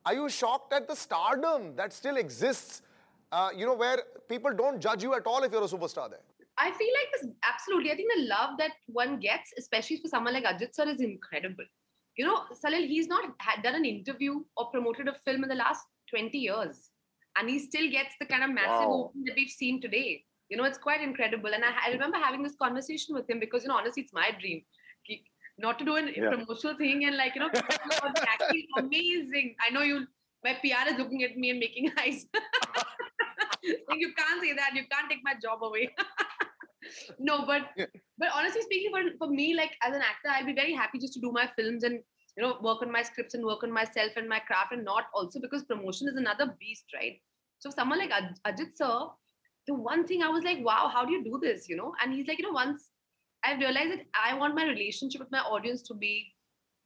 Are 0.04 0.14
you 0.14 0.28
shocked 0.28 0.72
at 0.72 0.88
the 0.88 0.96
stardom 0.96 1.76
that 1.76 1.92
still 1.92 2.16
exists, 2.16 2.82
uh, 3.30 3.50
you 3.54 3.66
know, 3.66 3.74
where 3.74 4.02
people 4.28 4.52
don't 4.52 4.80
judge 4.80 5.02
you 5.04 5.14
at 5.14 5.26
all 5.26 5.42
if 5.44 5.52
you're 5.52 5.62
a 5.62 5.68
superstar 5.68 6.10
there? 6.10 6.20
I 6.58 6.72
feel 6.72 6.88
like 6.98 7.22
this 7.22 7.30
absolutely. 7.48 7.92
I 7.92 7.96
think 7.96 8.10
the 8.16 8.22
love 8.22 8.58
that 8.58 8.72
one 8.86 9.20
gets, 9.20 9.52
especially 9.58 9.98
for 9.98 10.08
someone 10.08 10.34
like 10.34 10.44
Ajit 10.44 10.74
sir, 10.74 10.88
is 10.88 11.00
incredible. 11.00 11.64
You 12.20 12.26
know, 12.28 12.40
Salil, 12.62 12.86
he's 12.94 13.08
not 13.14 13.24
had 13.48 13.62
done 13.66 13.76
an 13.76 13.84
interview 13.84 14.32
or 14.56 14.70
promoted 14.74 15.08
a 15.08 15.14
film 15.24 15.42
in 15.44 15.48
the 15.48 15.60
last 15.66 15.84
20 16.10 16.36
years. 16.36 16.90
And 17.36 17.48
he 17.48 17.58
still 17.58 17.88
gets 17.90 18.14
the 18.20 18.26
kind 18.26 18.44
of 18.44 18.50
massive 18.60 18.88
wow. 18.88 19.04
opening 19.04 19.24
that 19.26 19.36
we've 19.36 19.56
seen 19.62 19.80
today 19.80 20.24
you 20.50 20.56
know, 20.56 20.64
it's 20.64 20.78
quite 20.78 21.00
incredible. 21.00 21.54
And 21.54 21.64
I, 21.64 21.68
I 21.86 21.90
remember 21.92 22.18
having 22.18 22.42
this 22.42 22.56
conversation 22.60 23.14
with 23.14 23.30
him 23.30 23.38
because, 23.38 23.62
you 23.62 23.68
know, 23.68 23.76
honestly, 23.76 24.02
it's 24.02 24.12
my 24.12 24.30
dream 24.40 24.62
not 25.58 25.78
to 25.78 25.84
do 25.84 25.96
a 25.96 26.02
yeah. 26.02 26.30
promotional 26.30 26.76
thing 26.76 27.04
and 27.04 27.16
like, 27.16 27.34
you 27.34 27.40
know, 27.40 27.50
actually 27.54 28.66
amazing. 28.78 29.54
I 29.64 29.70
know 29.72 29.82
you, 29.82 30.06
my 30.42 30.54
PR 30.54 30.90
is 30.92 30.98
looking 30.98 31.22
at 31.22 31.36
me 31.36 31.50
and 31.50 31.58
making 31.58 31.92
eyes. 31.98 32.26
like 32.34 33.98
you 33.98 34.12
can't 34.16 34.42
say 34.42 34.54
that. 34.54 34.72
You 34.74 34.84
can't 34.90 35.10
take 35.10 35.20
my 35.22 35.34
job 35.40 35.62
away. 35.62 35.90
No, 37.18 37.46
but 37.46 37.62
but 38.18 38.28
honestly 38.34 38.62
speaking, 38.62 38.90
for 38.90 39.02
for 39.18 39.28
me, 39.32 39.54
like 39.54 39.72
as 39.82 39.94
an 39.94 40.02
actor, 40.02 40.30
I'd 40.30 40.46
be 40.46 40.54
very 40.54 40.74
happy 40.74 40.98
just 40.98 41.14
to 41.14 41.20
do 41.20 41.32
my 41.32 41.48
films 41.56 41.84
and 41.84 42.00
you 42.36 42.42
know 42.42 42.58
work 42.62 42.82
on 42.82 42.92
my 42.92 43.02
scripts 43.02 43.34
and 43.34 43.44
work 43.44 43.62
on 43.64 43.72
myself 43.72 44.12
and 44.16 44.28
my 44.28 44.40
craft, 44.40 44.72
and 44.72 44.84
not 44.84 45.04
also 45.14 45.40
because 45.40 45.64
promotion 45.64 46.08
is 46.08 46.16
another 46.16 46.54
beast, 46.60 46.84
right? 46.94 47.20
So 47.58 47.70
someone 47.70 47.98
like 47.98 48.10
Aj- 48.10 48.40
Ajit 48.46 48.76
sir, 48.76 49.08
the 49.66 49.74
one 49.74 50.06
thing 50.06 50.22
I 50.22 50.28
was 50.28 50.44
like, 50.44 50.64
wow, 50.64 50.90
how 50.92 51.04
do 51.04 51.12
you 51.12 51.24
do 51.24 51.38
this? 51.42 51.68
You 51.68 51.76
know, 51.76 51.92
and 52.02 52.12
he's 52.12 52.26
like, 52.26 52.38
you 52.38 52.46
know, 52.46 52.52
once 52.52 52.90
I 53.44 53.54
realized 53.54 53.92
that 53.92 54.06
I 54.14 54.34
want 54.34 54.54
my 54.54 54.64
relationship 54.64 55.20
with 55.20 55.30
my 55.30 55.40
audience 55.40 55.82
to 55.82 55.94
be 55.94 56.32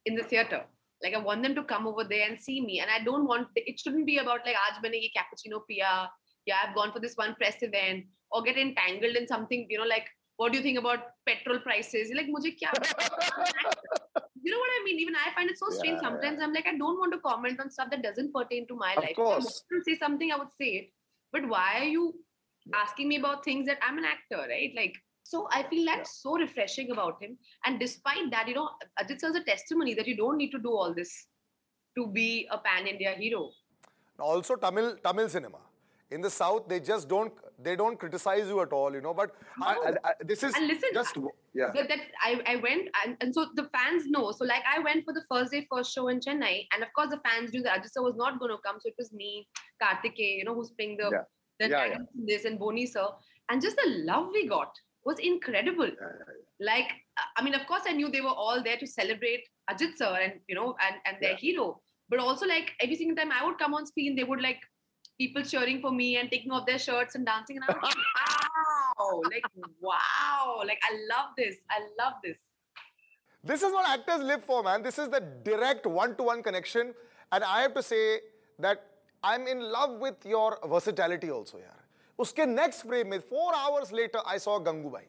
in 0.07 0.15
the 0.15 0.23
theater. 0.23 0.65
Like 1.03 1.15
I 1.15 1.19
want 1.19 1.43
them 1.43 1.55
to 1.55 1.65
come 1.65 1.87
over 1.87 2.05
there 2.05 2.29
and 2.29 2.41
see 2.41 2.61
me, 2.61 2.81
and 2.81 2.91
I 2.91 3.03
don't 3.05 3.27
want 3.27 3.49
it 3.57 3.81
shouldn't 3.81 4.07
be 4.07 4.19
about 4.19 4.47
like 4.47 4.57
aaj 4.57 4.81
maine 4.83 4.95
ye 4.95 5.13
cappuccino 5.17 5.61
piya, 5.71 6.09
yeah, 6.47 6.57
I've 6.67 6.75
gone 6.75 6.93
for 6.93 7.01
this 7.01 7.15
one 7.17 7.35
press 7.37 7.63
event, 7.63 8.05
or 8.31 8.43
get 8.43 8.57
entangled 8.57 9.17
in 9.17 9.27
something, 9.27 9.67
you 9.71 9.79
know, 9.79 9.85
like 9.85 10.07
what 10.37 10.53
do 10.53 10.59
you 10.59 10.65
think 10.65 10.79
about 10.79 10.99
petrol 11.27 11.61
prices? 11.61 12.09
You're 12.09 12.19
like, 12.19 12.27
mujhe 12.27 12.57
kya? 12.59 12.73
you 14.43 14.51
know 14.51 14.59
what 14.59 14.71
I 14.81 14.85
mean? 14.85 14.99
Even 14.99 15.15
I 15.15 15.33
find 15.35 15.49
it 15.49 15.59
so 15.59 15.71
strange. 15.71 16.01
Yeah, 16.03 16.09
Sometimes 16.09 16.41
I'm 16.43 16.53
like, 16.53 16.67
I 16.67 16.77
don't 16.77 16.99
want 16.99 17.13
to 17.13 17.21
comment 17.21 17.61
on 17.61 17.71
stuff 17.71 17.89
that 17.91 18.03
doesn't 18.03 18.33
pertain 18.33 18.67
to 18.69 18.75
my 18.75 18.93
Of 18.95 19.03
life. 19.05 19.11
If 19.11 19.19
I 19.19 19.23
course. 19.23 19.65
to 19.73 19.81
say 19.85 19.97
something, 19.97 20.33
I 20.33 20.37
would 20.37 20.53
say 20.61 20.67
it. 20.67 20.93
But 21.33 21.49
why 21.49 21.79
are 21.81 21.85
you 21.85 22.15
asking 22.75 23.09
me 23.09 23.17
about 23.17 23.45
things 23.45 23.67
that 23.67 23.79
I'm 23.87 23.99
an 23.99 24.05
actor, 24.05 24.45
right? 24.49 24.73
Like, 24.77 24.95
so 25.23 25.49
I 25.51 25.63
feel 25.65 25.85
that's 25.87 26.23
so 26.23 26.37
refreshing 26.37 26.91
about 26.91 27.23
him. 27.23 27.39
And 27.65 27.79
despite 27.79 28.31
that, 28.31 28.49
you 28.49 28.55
know, 28.55 28.71
Ajit 29.01 29.21
sir's 29.21 29.37
a 29.37 29.45
testimony 29.45 29.95
that 29.95 30.07
you 30.07 30.17
don't 30.17 30.37
need 30.37 30.51
to 30.51 30.59
do 30.59 30.71
all 30.71 30.93
this 30.95 31.27
to 31.97 32.09
be 32.09 32.49
a 32.51 32.59
pan-India 32.59 33.15
hero. 33.19 33.51
Also, 34.19 34.57
Tamil 34.57 34.97
Tamil 34.97 35.29
cinema. 35.29 35.59
In 36.15 36.21
the 36.21 36.31
south, 36.31 36.69
they 36.73 36.79
just 36.89 37.09
don't 37.09 37.33
they 37.67 37.75
don't 37.81 37.99
criticize 38.03 38.49
you 38.53 38.61
at 38.63 38.73
all, 38.79 38.93
you 38.97 39.01
know. 39.07 39.15
But 39.21 39.33
I, 39.63 39.73
I, 39.89 39.91
I- 40.11 40.15
this 40.31 40.43
is 40.49 40.55
And 40.59 40.67
listen, 40.73 40.91
just 40.99 41.17
yeah. 41.61 41.71
that, 41.75 41.89
that 41.93 42.01
I, 42.29 42.31
I 42.53 42.57
went 42.67 42.89
and, 43.05 43.17
and 43.21 43.35
so 43.37 43.47
the 43.61 43.65
fans 43.77 44.07
know. 44.17 44.25
So 44.39 44.45
like 44.53 44.63
I 44.75 44.79
went 44.89 45.05
for 45.05 45.15
the 45.19 45.25
first 45.31 45.53
day 45.53 45.67
first 45.73 45.93
show 45.95 46.07
in 46.15 46.21
Chennai, 46.27 46.57
and 46.73 46.83
of 46.87 46.91
course 46.99 47.11
the 47.15 47.21
fans 47.29 47.53
knew 47.53 47.63
that 47.67 47.79
Ajit 47.81 47.93
sir 47.97 48.03
was 48.09 48.17
not 48.25 48.39
going 48.41 48.53
to 48.57 48.59
come. 48.67 48.77
So 48.81 48.89
it 48.93 48.99
was 48.99 49.13
me, 49.13 49.31
Kartike, 49.83 50.19
you 50.41 50.45
know, 50.45 50.55
who's 50.55 50.71
playing 50.81 50.97
the 51.03 51.11
Yeah. 51.17 51.25
the 51.61 51.69
Yeah, 51.75 51.97
in 52.19 52.27
this, 52.33 52.45
and 52.45 52.59
Boney 52.65 52.87
sir, 52.95 53.07
and 53.49 53.63
just 53.69 53.77
the 53.85 53.89
love 54.13 54.29
we 54.39 54.47
got 54.57 54.73
was 55.05 55.19
incredible. 55.31 55.91
Like 56.61 56.93
I 57.37 57.43
mean, 57.45 57.55
of 57.55 57.67
course 57.67 57.83
I 57.87 57.93
knew 57.93 58.11
they 58.11 58.21
were 58.29 58.39
all 58.45 58.63
there 58.69 58.77
to 58.85 58.87
celebrate 58.87 59.43
Ajit 59.73 59.97
sir 60.03 60.13
and 60.27 60.41
you 60.49 60.55
know 60.61 60.69
and 60.87 60.97
and 61.07 61.17
their 61.25 61.33
Yeah. 61.33 61.43
hero, 61.47 61.67
but 62.09 62.21
also 62.29 62.47
like 62.55 62.73
every 62.87 62.97
single 63.03 63.17
time 63.23 63.33
I 63.41 63.45
would 63.47 63.59
come 63.65 63.75
on 63.81 63.87
screen, 63.95 64.17
they 64.21 64.25
would 64.33 64.43
like 64.51 64.61
people 65.19 65.43
cheering 65.43 65.81
for 65.81 65.91
me 65.91 66.17
and 66.17 66.31
taking 66.31 66.51
off 66.51 66.67
their 66.67 66.79
shirts 66.79 67.15
and 67.15 67.27
dancing, 67.27 67.57
and 67.57 67.65
I 67.65 67.73
was 67.73 67.83
like, 67.83 67.95
wow, 68.99 69.21
like 69.25 69.45
wow, 69.81 70.63
like 70.67 70.81
I 70.83 70.95
love 71.13 71.31
this, 71.37 71.57
I 71.71 71.81
love 72.03 72.15
this. 72.23 72.37
This 73.43 73.63
is 73.63 73.73
what 73.73 73.87
actors 73.87 74.23
live 74.23 74.43
for, 74.43 74.63
man. 74.63 74.83
This 74.83 74.99
is 74.99 75.09
the 75.11 75.21
direct 75.21 75.87
one-to-one 75.87 76.43
connection. 76.43 76.95
And 77.31 77.45
I 77.45 77.61
have 77.61 77.75
to 77.75 77.83
say 77.83 78.21
that 78.59 78.87
I'm 79.23 79.47
in 79.47 79.61
love 79.61 79.99
with 79.99 80.25
your 80.25 80.59
versatility 80.67 81.31
also, 81.31 81.59
yaar. 81.59 81.81
Uske 82.19 82.47
next 82.47 82.83
frame 82.83 83.11
में 83.11 83.23
four 83.23 83.55
hours 83.55 83.93
later, 83.93 84.21
I 84.25 84.39
saw 84.39 84.59
Gangubai. 84.61 85.03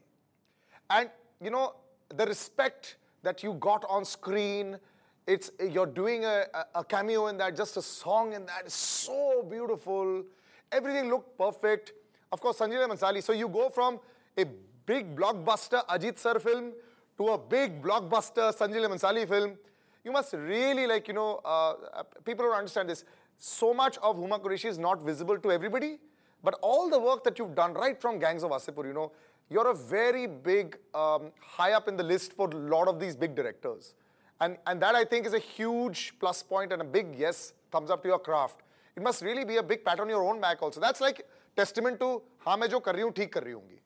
And 0.90 1.10
you 1.42 1.50
know, 1.50 1.76
the 2.10 2.26
respect 2.26 2.98
that 3.24 3.42
you 3.44 3.54
got 3.54 3.86
on 3.90 4.04
screen, 4.04 4.78
it's 5.28 5.52
you're 5.60 5.86
doing 5.86 6.26
a, 6.26 6.46
a- 6.76 6.84
cameo 6.84 7.28
in 7.28 7.38
that, 7.38 7.56
just 7.56 7.78
a 7.78 7.82
song 7.82 8.34
in 8.34 8.46
that, 8.46 8.64
is 8.68 8.74
so 8.74 9.46
beautiful. 9.50 10.24
Everything 10.72 11.10
looked 11.10 11.38
perfect. 11.38 11.94
Of 12.32 12.42
course, 12.42 12.58
Sanjay 12.58 12.88
Bhansali. 12.88 13.24
So 13.24 13.34
you 13.34 13.48
go 13.48 13.70
from 13.70 14.00
a 14.38 14.46
big 14.86 15.16
blockbuster 15.16 15.86
Ajit 15.88 16.20
Sir 16.20 16.40
film 16.40 16.74
to 17.18 17.28
a 17.30 17.38
big 17.38 17.82
blockbuster 17.82 18.56
Sanjay 18.56 18.88
Bhansali 18.88 19.28
film. 19.28 19.58
You 20.04 20.12
must 20.12 20.34
really 20.34 20.86
like, 20.86 21.08
you 21.08 21.14
know, 21.14 21.42
uh, 21.44 22.04
people 22.24 22.46
don't 22.46 22.56
understand 22.56 22.90
this. 22.90 23.04
So 23.38 23.74
much 23.74 23.98
of 23.98 24.18
Huma 24.18 24.40
Qureshi 24.40 24.66
is 24.66 24.78
not 24.78 25.04
visible 25.04 25.38
to 25.40 25.52
everybody. 25.52 25.98
But 26.44 26.60
all 26.62 26.90
the 26.90 27.00
work 27.00 27.24
that 27.24 27.40
you've 27.40 27.56
done 27.56 27.74
right 27.74 28.00
from 28.00 28.20
Gangs 28.20 28.44
of 28.44 28.52
Wasseypur, 28.52 28.86
you 28.86 28.94
know, 28.94 29.12
you're 29.50 29.68
a 29.68 29.74
very 29.74 30.28
big, 30.28 30.78
um, 30.94 31.32
high 31.40 31.74
up 31.74 31.88
in 31.88 31.98
the 31.98 32.04
list 32.04 32.34
for 32.34 32.48
a 32.48 32.56
lot 32.56 32.88
of 32.88 33.00
these 33.00 33.16
big 33.16 33.36
directors. 33.36 33.96
And, 34.41 34.57
and 34.67 34.81
that 34.83 34.95
I 34.95 35.05
think 35.05 35.27
is 35.27 35.35
a 35.35 35.39
huge 35.39 36.15
plus 36.19 36.43
point 36.43 36.73
and 36.73 36.81
a 36.81 36.85
big 36.85 37.15
yes, 37.17 37.53
thumbs 37.71 37.91
up 37.91 38.03
to 38.03 38.09
your 38.09 38.19
craft. 38.19 38.61
It 38.97 39.03
must 39.03 39.23
really 39.23 39.45
be 39.45 39.57
a 39.59 39.63
big 39.63 39.85
pat 39.85 40.01
on 40.01 40.09
your 40.09 40.25
own 40.25 40.41
back 40.41 40.63
also. 40.63 40.81
That's 40.81 41.01
like 41.01 41.27
testament 41.57 42.01
to, 42.01 42.23
हाँ 42.47 42.57
मैं 42.57 42.69
जो 42.69 42.81
कर 42.81 42.95
रही 42.95 43.03
हूँ 43.03 43.13
ठीक 43.13 43.33
कर 43.33 43.43
रही 43.43 43.53
होंगी. 43.53 43.77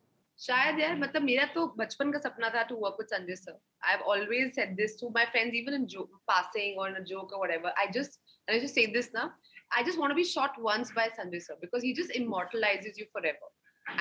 शायद 0.40 0.78
यार 0.80 0.96
मतलब 0.98 1.22
मेरा 1.22 1.44
तो 1.54 1.66
बचपन 1.78 2.10
का 2.12 2.18
सपना 2.18 2.48
था 2.54 2.68
to 2.68 2.76
work 2.76 2.98
with 2.98 3.10
Sanjay 3.10 3.36
sir. 3.36 3.54
I've 3.82 4.02
always 4.06 4.54
said 4.54 4.76
this 4.76 4.96
to 4.96 5.10
my 5.10 5.26
friends, 5.32 5.54
even 5.54 5.74
in 5.74 5.86
jo- 5.88 6.08
passing 6.28 6.76
or 6.78 6.88
in 6.88 6.96
a 6.96 7.04
joke 7.04 7.32
or 7.32 7.38
whatever. 7.38 7.72
I 7.78 7.90
just, 7.92 8.18
and 8.46 8.56
I 8.56 8.60
just 8.60 8.74
say 8.74 8.86
this 8.86 9.10
now. 9.12 9.32
I 9.76 9.82
just 9.82 9.98
want 9.98 10.10
to 10.10 10.14
be 10.14 10.24
shot 10.24 10.52
once 10.58 10.92
by 10.92 11.08
Sanjay 11.18 11.42
sir 11.42 11.56
because 11.60 11.82
he 11.82 11.94
just 11.94 12.10
immortalizes 12.10 12.96
you 12.96 13.06
forever, 13.12 13.48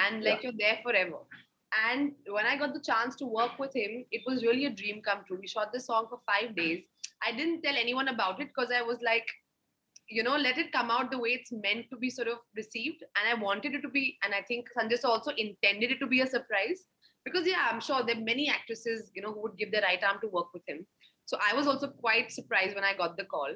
and 0.05 0.23
like 0.23 0.43
you're 0.43 0.59
there 0.59 0.79
forever. 0.83 1.17
and 1.90 2.12
when 2.28 2.46
I 2.46 2.56
got 2.56 2.72
the 2.72 2.80
chance 2.80 3.14
to 3.16 3.26
work 3.26 3.58
with 3.58 3.74
him, 3.74 4.04
it 4.10 4.22
was 4.26 4.42
really 4.42 4.64
a 4.66 4.70
dream 4.70 5.02
come 5.02 5.24
true. 5.26 5.38
We 5.40 5.46
shot 5.46 5.72
the 5.72 5.80
song 5.80 6.06
for 6.08 6.18
five 6.26 6.56
days. 6.56 6.82
I 7.26 7.36
didn't 7.36 7.62
tell 7.62 7.76
anyone 7.76 8.08
about 8.08 8.40
it 8.40 8.48
because 8.48 8.70
I 8.74 8.82
was 8.82 8.98
like, 9.02 9.26
you 10.08 10.22
know, 10.22 10.36
let 10.36 10.56
it 10.56 10.72
come 10.72 10.90
out 10.90 11.10
the 11.10 11.18
way 11.18 11.30
it's 11.30 11.52
meant 11.52 11.86
to 11.90 11.96
be 11.96 12.08
sort 12.08 12.28
of 12.28 12.38
received. 12.56 13.02
And 13.16 13.28
I 13.28 13.42
wanted 13.42 13.74
it 13.74 13.82
to 13.82 13.88
be, 13.88 14.16
and 14.22 14.34
I 14.34 14.42
think 14.42 14.68
Sanjay 14.76 15.04
also 15.04 15.32
intended 15.36 15.90
it 15.90 15.98
to 16.00 16.06
be 16.06 16.22
a 16.22 16.26
surprise 16.26 16.86
because, 17.24 17.46
yeah, 17.46 17.68
I'm 17.70 17.80
sure 17.80 18.02
there 18.02 18.16
are 18.16 18.20
many 18.20 18.48
actresses, 18.48 19.10
you 19.14 19.20
know, 19.20 19.32
who 19.32 19.42
would 19.42 19.58
give 19.58 19.70
their 19.70 19.82
right 19.82 20.02
arm 20.02 20.18
to 20.22 20.28
work 20.28 20.46
with 20.54 20.62
him. 20.66 20.86
So 21.26 21.36
I 21.46 21.54
was 21.54 21.66
also 21.66 21.88
quite 21.88 22.32
surprised 22.32 22.74
when 22.74 22.84
I 22.84 22.96
got 22.96 23.18
the 23.18 23.24
call 23.24 23.52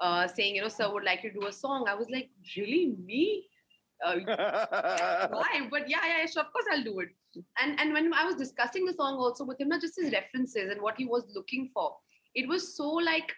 uh, 0.00 0.28
saying, 0.28 0.54
you 0.54 0.62
know, 0.62 0.68
sir 0.68 0.92
would 0.92 1.04
like 1.04 1.22
to 1.22 1.32
do 1.32 1.46
a 1.46 1.52
song. 1.52 1.86
I 1.88 1.94
was 1.94 2.08
like, 2.10 2.30
really, 2.56 2.94
me? 3.04 3.46
Uh, 4.04 5.28
why? 5.30 5.68
But 5.70 5.88
yeah, 5.88 6.00
yeah, 6.06 6.26
sure, 6.26 6.42
of 6.42 6.52
course 6.52 6.66
I'll 6.72 6.84
do 6.84 7.00
it. 7.00 7.08
And 7.60 7.78
and 7.80 7.92
when 7.92 8.12
I 8.12 8.24
was 8.24 8.36
discussing 8.36 8.84
the 8.84 8.92
song 8.92 9.16
also 9.16 9.44
with 9.44 9.60
him, 9.60 9.68
not 9.68 9.80
just 9.80 9.96
his 9.96 10.12
references 10.12 10.70
and 10.70 10.80
what 10.80 10.96
he 10.96 11.04
was 11.04 11.24
looking 11.34 11.68
for, 11.74 11.96
it 12.34 12.48
was 12.48 12.76
so 12.76 12.88
like 12.88 13.32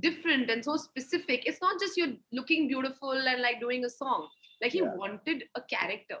different 0.00 0.50
and 0.50 0.64
so 0.64 0.76
specific. 0.76 1.46
It's 1.46 1.60
not 1.60 1.78
just 1.80 1.96
you're 1.96 2.14
looking 2.32 2.68
beautiful 2.68 3.12
and 3.12 3.42
like 3.42 3.60
doing 3.60 3.84
a 3.84 3.90
song. 3.90 4.28
Like 4.62 4.72
he 4.72 4.78
Yeah. 4.78 4.94
wanted 4.94 5.44
a 5.54 5.60
character. 5.62 6.16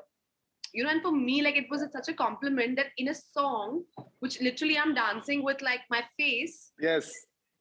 You 0.74 0.84
know, 0.84 0.90
and 0.90 1.02
for 1.02 1.12
me, 1.12 1.42
like 1.42 1.56
it 1.56 1.66
was 1.70 1.84
such 1.92 2.08
a 2.08 2.14
compliment 2.14 2.76
that 2.76 2.86
in 2.96 3.08
a 3.08 3.14
song, 3.14 3.84
which 4.20 4.40
literally 4.40 4.78
I'm 4.78 4.94
dancing 4.94 5.42
with 5.44 5.60
like 5.60 5.80
my 5.90 6.02
face, 6.18 6.72
yes. 6.80 7.12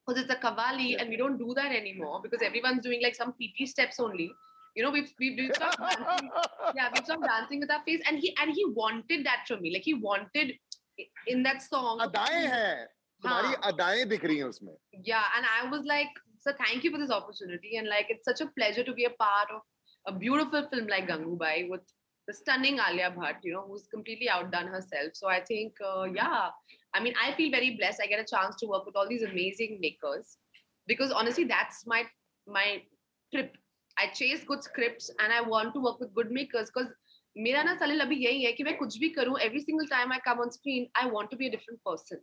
because 0.08 0.22
it's 0.22 0.32
a 0.32 0.38
qawwali 0.38 0.96
and 1.00 1.10
we 1.10 1.18
don't 1.18 1.38
do 1.38 1.53
that 1.56 1.74
anymore 1.74 2.22
because 2.24 2.41
everyone's 2.41 2.82
doing 2.84 3.01
like 3.03 3.15
some 3.15 3.34
PT 3.34 3.68
steps 3.68 4.00
only. 4.00 4.32
You 4.75 4.83
know, 4.85 4.90
we've 4.90 5.12
we've, 5.18 5.37
we've 5.38 5.54
stopped 5.54 5.78
dancing. 5.80 6.30
Yeah, 6.76 6.90
we've 6.95 7.04
stopped 7.04 7.25
dancing 7.25 7.61
with 7.61 7.71
our 7.71 7.83
face, 7.85 8.02
and 8.09 8.18
he 8.18 8.35
and 8.42 8.52
he 8.59 8.64
wanted 8.80 9.25
that 9.26 9.47
from 9.49 9.62
me. 9.62 9.73
Like 9.76 9.87
he 9.90 9.95
wanted 9.95 10.52
i- 11.00 11.09
in 11.35 11.42
that 11.49 11.62
song. 11.62 12.00
अदाएं 12.06 12.47
हैं 12.54 12.87
तुम्हारी 13.25 13.49
हाँ. 13.54 13.61
अदाएं 13.73 14.09
दिख 14.09 14.25
रही 14.25 14.37
हैं 14.37 14.45
उसमें 14.54 14.75
Yeah, 15.12 15.25
and 15.37 15.47
I 15.52 15.71
was 15.71 15.87
like, 15.92 16.11
so 16.47 16.52
thank 16.59 16.85
you 16.85 16.90
for 16.90 16.99
this 17.04 17.11
opportunity, 17.11 17.76
and 17.78 17.88
like 17.88 18.11
it's 18.16 18.26
such 18.33 18.42
a 18.47 18.49
pleasure 18.59 18.85
to 18.90 18.92
be 19.00 19.06
a 19.06 19.14
part 19.23 19.54
of 19.59 19.62
a 20.12 20.12
beautiful 20.25 20.68
film 20.75 20.87
like 20.95 21.09
Gangubai 21.09 21.54
with 21.71 21.80
the 22.28 22.35
stunning 22.35 22.78
Alia 22.85 23.11
Bhatt, 23.16 23.37
you 23.49 23.52
know, 23.54 23.64
who's 23.66 23.87
completely 23.95 24.28
outdone 24.28 24.66
herself. 24.66 25.12
So 25.14 25.28
I 25.28 25.40
think, 25.49 25.75
uh, 25.88 26.04
yeah, 26.14 26.50
I 26.95 27.00
mean, 27.00 27.14
I 27.25 27.33
feel 27.40 27.50
very 27.50 27.76
blessed. 27.80 28.00
I 28.04 28.06
get 28.12 28.21
a 28.21 28.25
chance 28.30 28.56
to 28.62 28.66
work 28.66 28.85
with 28.85 28.97
all 28.97 29.09
these 29.09 29.23
amazing 29.23 29.78
makers 29.80 30.37
because 30.87 31.12
honestly, 31.12 31.45
that's 31.45 31.87
my 31.87 32.00
my 32.47 32.66
trip. 33.35 33.56
I 33.98 34.07
chase 34.07 34.43
good 34.43 34.63
scripts 34.63 35.12
and 35.19 35.33
I 35.33 35.41
want 35.41 35.74
to 35.74 35.81
work 35.81 36.00
with 36.00 36.13
good 36.13 36.31
makers. 36.31 36.71
Because, 36.74 36.91
मेरा 37.38 37.62
ना 37.63 37.74
सलिल 37.79 38.00
अभी 38.01 38.15
यही 38.25 38.43
है 38.43 38.51
कि 38.53 38.63
मैं 38.63 38.75
कुछ 38.77 38.98
भी 39.00 39.10
करूं 39.17 39.38
every 39.41 39.60
single 39.60 39.86
time 39.88 40.12
I 40.13 40.19
come 40.25 40.39
on 40.41 40.50
screen 40.50 40.88
I 41.01 41.10
want 41.10 41.29
to 41.31 41.38
be 41.38 41.48
a 41.48 41.51
different 41.51 41.79
person 41.86 42.21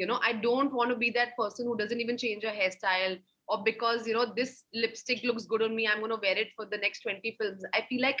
you 0.00 0.06
know 0.08 0.18
i 0.26 0.32
don't 0.42 0.72
want 0.76 0.90
to 0.90 0.96
be 1.00 1.08
that 1.14 1.32
person 1.38 1.66
who 1.66 1.76
doesn't 1.78 2.02
even 2.02 2.18
change 2.20 2.44
her 2.48 2.52
hairstyle 2.58 3.16
or 3.48 3.62
because 3.64 4.06
you 4.06 4.14
know 4.14 4.24
this 4.36 4.64
lipstick 4.74 5.22
looks 5.22 5.44
good 5.44 5.62
on 5.62 5.74
me 5.74 5.86
i'm 5.86 5.98
going 5.98 6.14
to 6.14 6.20
wear 6.22 6.38
it 6.44 6.52
for 6.56 6.66
the 6.66 6.78
next 6.78 7.02
20 7.02 7.36
films. 7.38 7.64
I 7.74 7.82
feel 7.88 8.00
like 8.00 8.20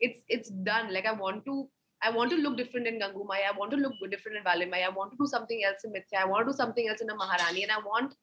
it's 0.00 0.22
it's 0.28 0.50
done. 0.50 0.92
Like 0.92 1.06
i 1.06 1.12
want 1.12 1.44
to 1.46 1.68
i 2.02 2.10
want 2.10 2.30
to 2.30 2.36
look 2.36 2.56
different 2.56 2.86
in 2.86 2.98
gangubai. 3.00 3.40
I 3.48 3.56
want 3.56 3.70
to 3.72 3.76
look 3.76 3.92
different 4.10 4.38
in 4.38 4.44
valimai. 4.44 4.84
I 4.84 4.88
want 4.88 5.12
to 5.12 5.18
do 5.18 5.26
something 5.26 5.64
else 5.64 5.84
in 5.84 5.92
mithya. 5.92 6.22
I 6.22 6.24
want 6.24 6.46
to 6.46 6.52
do 6.52 6.56
something 6.56 6.88
else 6.88 7.02
in 7.02 7.10
a 7.10 7.14
maharani. 7.14 7.64
And 7.64 7.72
i 7.72 7.78
want 7.78 8.14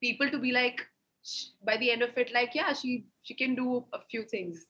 people 0.00 0.30
to 0.30 0.38
be 0.38 0.52
like 0.52 0.86
sh- 1.27 1.47
by 1.65 1.77
the 1.77 1.89
end 1.91 2.01
of 2.01 2.17
it 2.17 2.31
like 2.33 2.55
yeah 2.55 2.73
she 2.73 3.05
she 3.21 3.33
can 3.33 3.55
do 3.55 3.83
a 3.93 3.99
few 4.11 4.23
things 4.35 4.67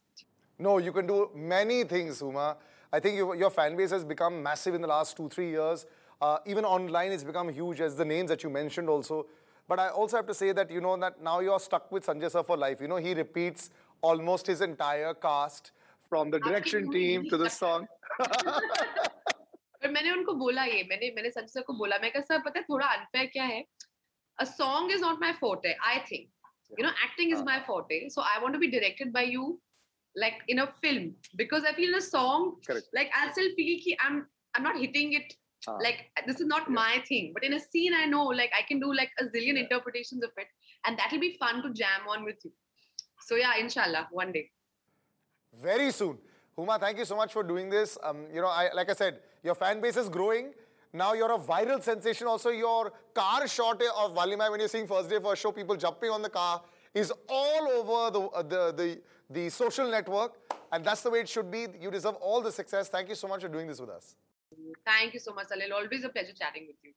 No, 0.60 0.78
you 0.78 0.92
can 0.96 1.08
do 1.08 1.16
many 1.52 1.84
things, 1.92 2.20
Huma. 2.22 2.56
I 2.96 3.00
think 3.04 3.16
you, 3.20 3.34
your 3.36 3.50
fan 3.54 3.76
base 3.76 3.94
has 3.96 4.04
become 4.10 4.36
massive 4.44 4.76
in 4.76 4.84
the 4.84 4.88
last 4.92 5.18
two, 5.18 5.28
three 5.28 5.48
years. 5.54 5.86
Uh, 6.22 6.38
even 6.46 6.64
online, 6.64 7.12
it's 7.16 7.24
become 7.30 7.50
huge, 7.50 7.82
as 7.82 7.96
the 8.02 8.06
names 8.06 8.30
that 8.34 8.44
you 8.44 8.52
mentioned 8.58 8.92
also. 8.96 9.18
But 9.68 9.80
I 9.80 9.88
also 9.90 10.16
have 10.18 10.28
to 10.28 10.36
say 10.42 10.52
that, 10.60 10.70
you 10.76 10.80
know, 10.86 10.94
that 11.06 11.18
now 11.30 11.40
you're 11.48 11.60
stuck 11.60 11.92
with 11.92 12.06
Sanjay 12.06 12.30
sir 12.36 12.44
for 12.44 12.56
life. 12.66 12.86
You 12.86 12.88
know, 12.94 13.02
he 13.08 13.16
repeats 13.22 13.72
almost 14.12 14.48
his 14.54 14.62
entire 14.62 15.14
cast 15.28 15.72
From 16.14 16.30
the 16.30 16.40
direction 16.40 16.82
Absolutely. 16.84 17.08
team 17.08 17.30
to 17.30 17.38
the 17.38 17.50
song. 17.50 17.88
पर 19.82 19.90
मैंने 19.92 20.12
उनको 20.12 20.34
बोला 20.34 20.64
ये 20.64 20.84
मैंने 20.90 21.10
मैंने 21.16 21.30
Sanjay 21.30 21.48
sir 21.54 21.62
को 21.68 21.74
बोला 21.74 21.98
मैं 22.02 22.12
कहा 22.12 22.22
सर 22.22 22.40
पता 22.46 22.60
है 22.60 22.66
थोड़ा 22.70 22.88
अनफेयर 22.88 23.26
क्या 23.34 23.44
है 23.44 23.64
a 24.40 24.46
song 24.46 24.92
is 24.98 25.02
not 25.06 25.20
my 25.24 25.32
forte 25.40 25.68
i 25.88 25.96
think 26.12 26.30
you 26.77 26.85
know 26.85 26.93
acting 27.05 27.31
is 27.33 27.43
my 27.43 27.63
forte 27.67 28.09
so 28.09 28.23
i 28.23 28.43
want 28.43 28.55
to 28.55 28.59
be 28.59 28.71
directed 28.71 29.13
by 29.13 29.23
you 29.23 29.61
like 30.17 30.35
in 30.49 30.59
a 30.61 30.67
film 30.83 31.15
because 31.37 31.65
i 31.65 31.73
feel 31.73 31.89
in 31.89 31.95
a 31.95 32.01
song 32.01 32.57
Correct. 32.67 32.87
like 32.95 33.11
i 33.17 33.31
still 33.33 33.49
feel 33.57 33.79
ki 33.85 33.97
i'm 34.05 34.27
i'm 34.55 34.63
not 34.63 34.77
hitting 34.77 35.13
it 35.15 35.35
हाँ. 35.67 35.81
like 35.83 36.05
this 36.27 36.41
is 36.41 36.47
not 36.47 36.69
Yeah. 36.69 36.75
my 36.75 37.03
thing 37.09 37.33
but 37.35 37.45
in 37.45 37.55
a 37.55 37.61
scene 37.61 37.95
i 37.95 38.05
know 38.05 38.25
like 38.25 38.51
i 38.59 38.63
can 38.63 38.81
do 38.81 38.93
like 38.93 39.11
a 39.19 39.25
zillion 39.25 39.59
interpretations 39.65 40.23
of 40.23 40.31
it 40.37 40.49
and 40.87 40.99
that 40.99 41.13
will 41.13 41.21
be 41.21 41.37
fun 41.41 41.63
to 41.63 41.73
jam 41.73 42.09
on 42.09 42.25
with 42.25 42.37
you 42.45 42.53
so 43.27 43.37
yeah 43.37 43.57
inshallah 43.65 44.07
one 44.23 44.33
day 44.33 44.47
Very 45.61 45.91
soon. 45.91 46.19
Huma, 46.57 46.79
thank 46.81 46.99
you 46.99 47.05
so 47.05 47.17
much 47.17 47.33
for 47.33 47.43
doing 47.43 47.71
this. 47.71 47.97
Um, 48.03 48.27
you 48.35 48.41
know, 48.41 48.49
I, 48.49 48.71
like 48.75 48.91
I 48.91 48.95
said, 48.95 49.21
your 49.43 49.55
fan 49.55 49.81
base 49.81 49.97
is 49.97 50.09
growing. 50.09 50.53
Now 50.93 51.13
you're 51.13 51.33
a 51.33 51.39
viral 51.39 51.83
sensation. 51.83 52.27
Also, 52.27 52.51
your 52.51 52.93
car 53.15 53.47
shot 53.47 53.83
of 53.83 54.15
Valimai 54.15 54.51
when 54.51 54.61
you're 54.61 54.69
seeing 54.69 54.87
first 54.87 55.11
day 55.11 55.19
first 55.21 55.43
show, 55.43 55.53
people 55.53 55.77
jumping 55.77 56.11
on 56.11 56.23
the 56.23 56.31
car 56.31 56.63
is 56.95 57.13
all 57.29 57.69
over 57.69 58.19
the, 58.19 58.27
uh, 58.27 58.43
the, 58.43 58.73
the, 58.73 59.01
the 59.31 59.49
social 59.51 59.91
network. 59.91 60.35
And 60.73 60.85
that's 60.85 61.03
the 61.03 61.11
way 61.11 61.21
it 61.21 61.29
should 61.29 61.51
be. 61.51 61.67
You 61.81 61.91
deserve 61.91 62.17
all 62.17 62.41
the 62.41 62.53
success. 62.53 62.89
Thank 62.89 63.09
you 63.09 63.15
so 63.15 63.29
much 63.29 63.43
for 63.43 63.49
doing 63.49 63.67
this 63.67 63.81
with 63.81 63.91
us. 63.91 64.17
thank 64.85 65.15
you 65.15 65.21
so 65.21 65.33
much 65.39 65.49
salil 65.49 65.73
always 65.79 66.05
a 66.05 66.09
pleasure 66.09 66.35
chatting 66.41 66.65
with 66.69 66.77
you 66.83 66.93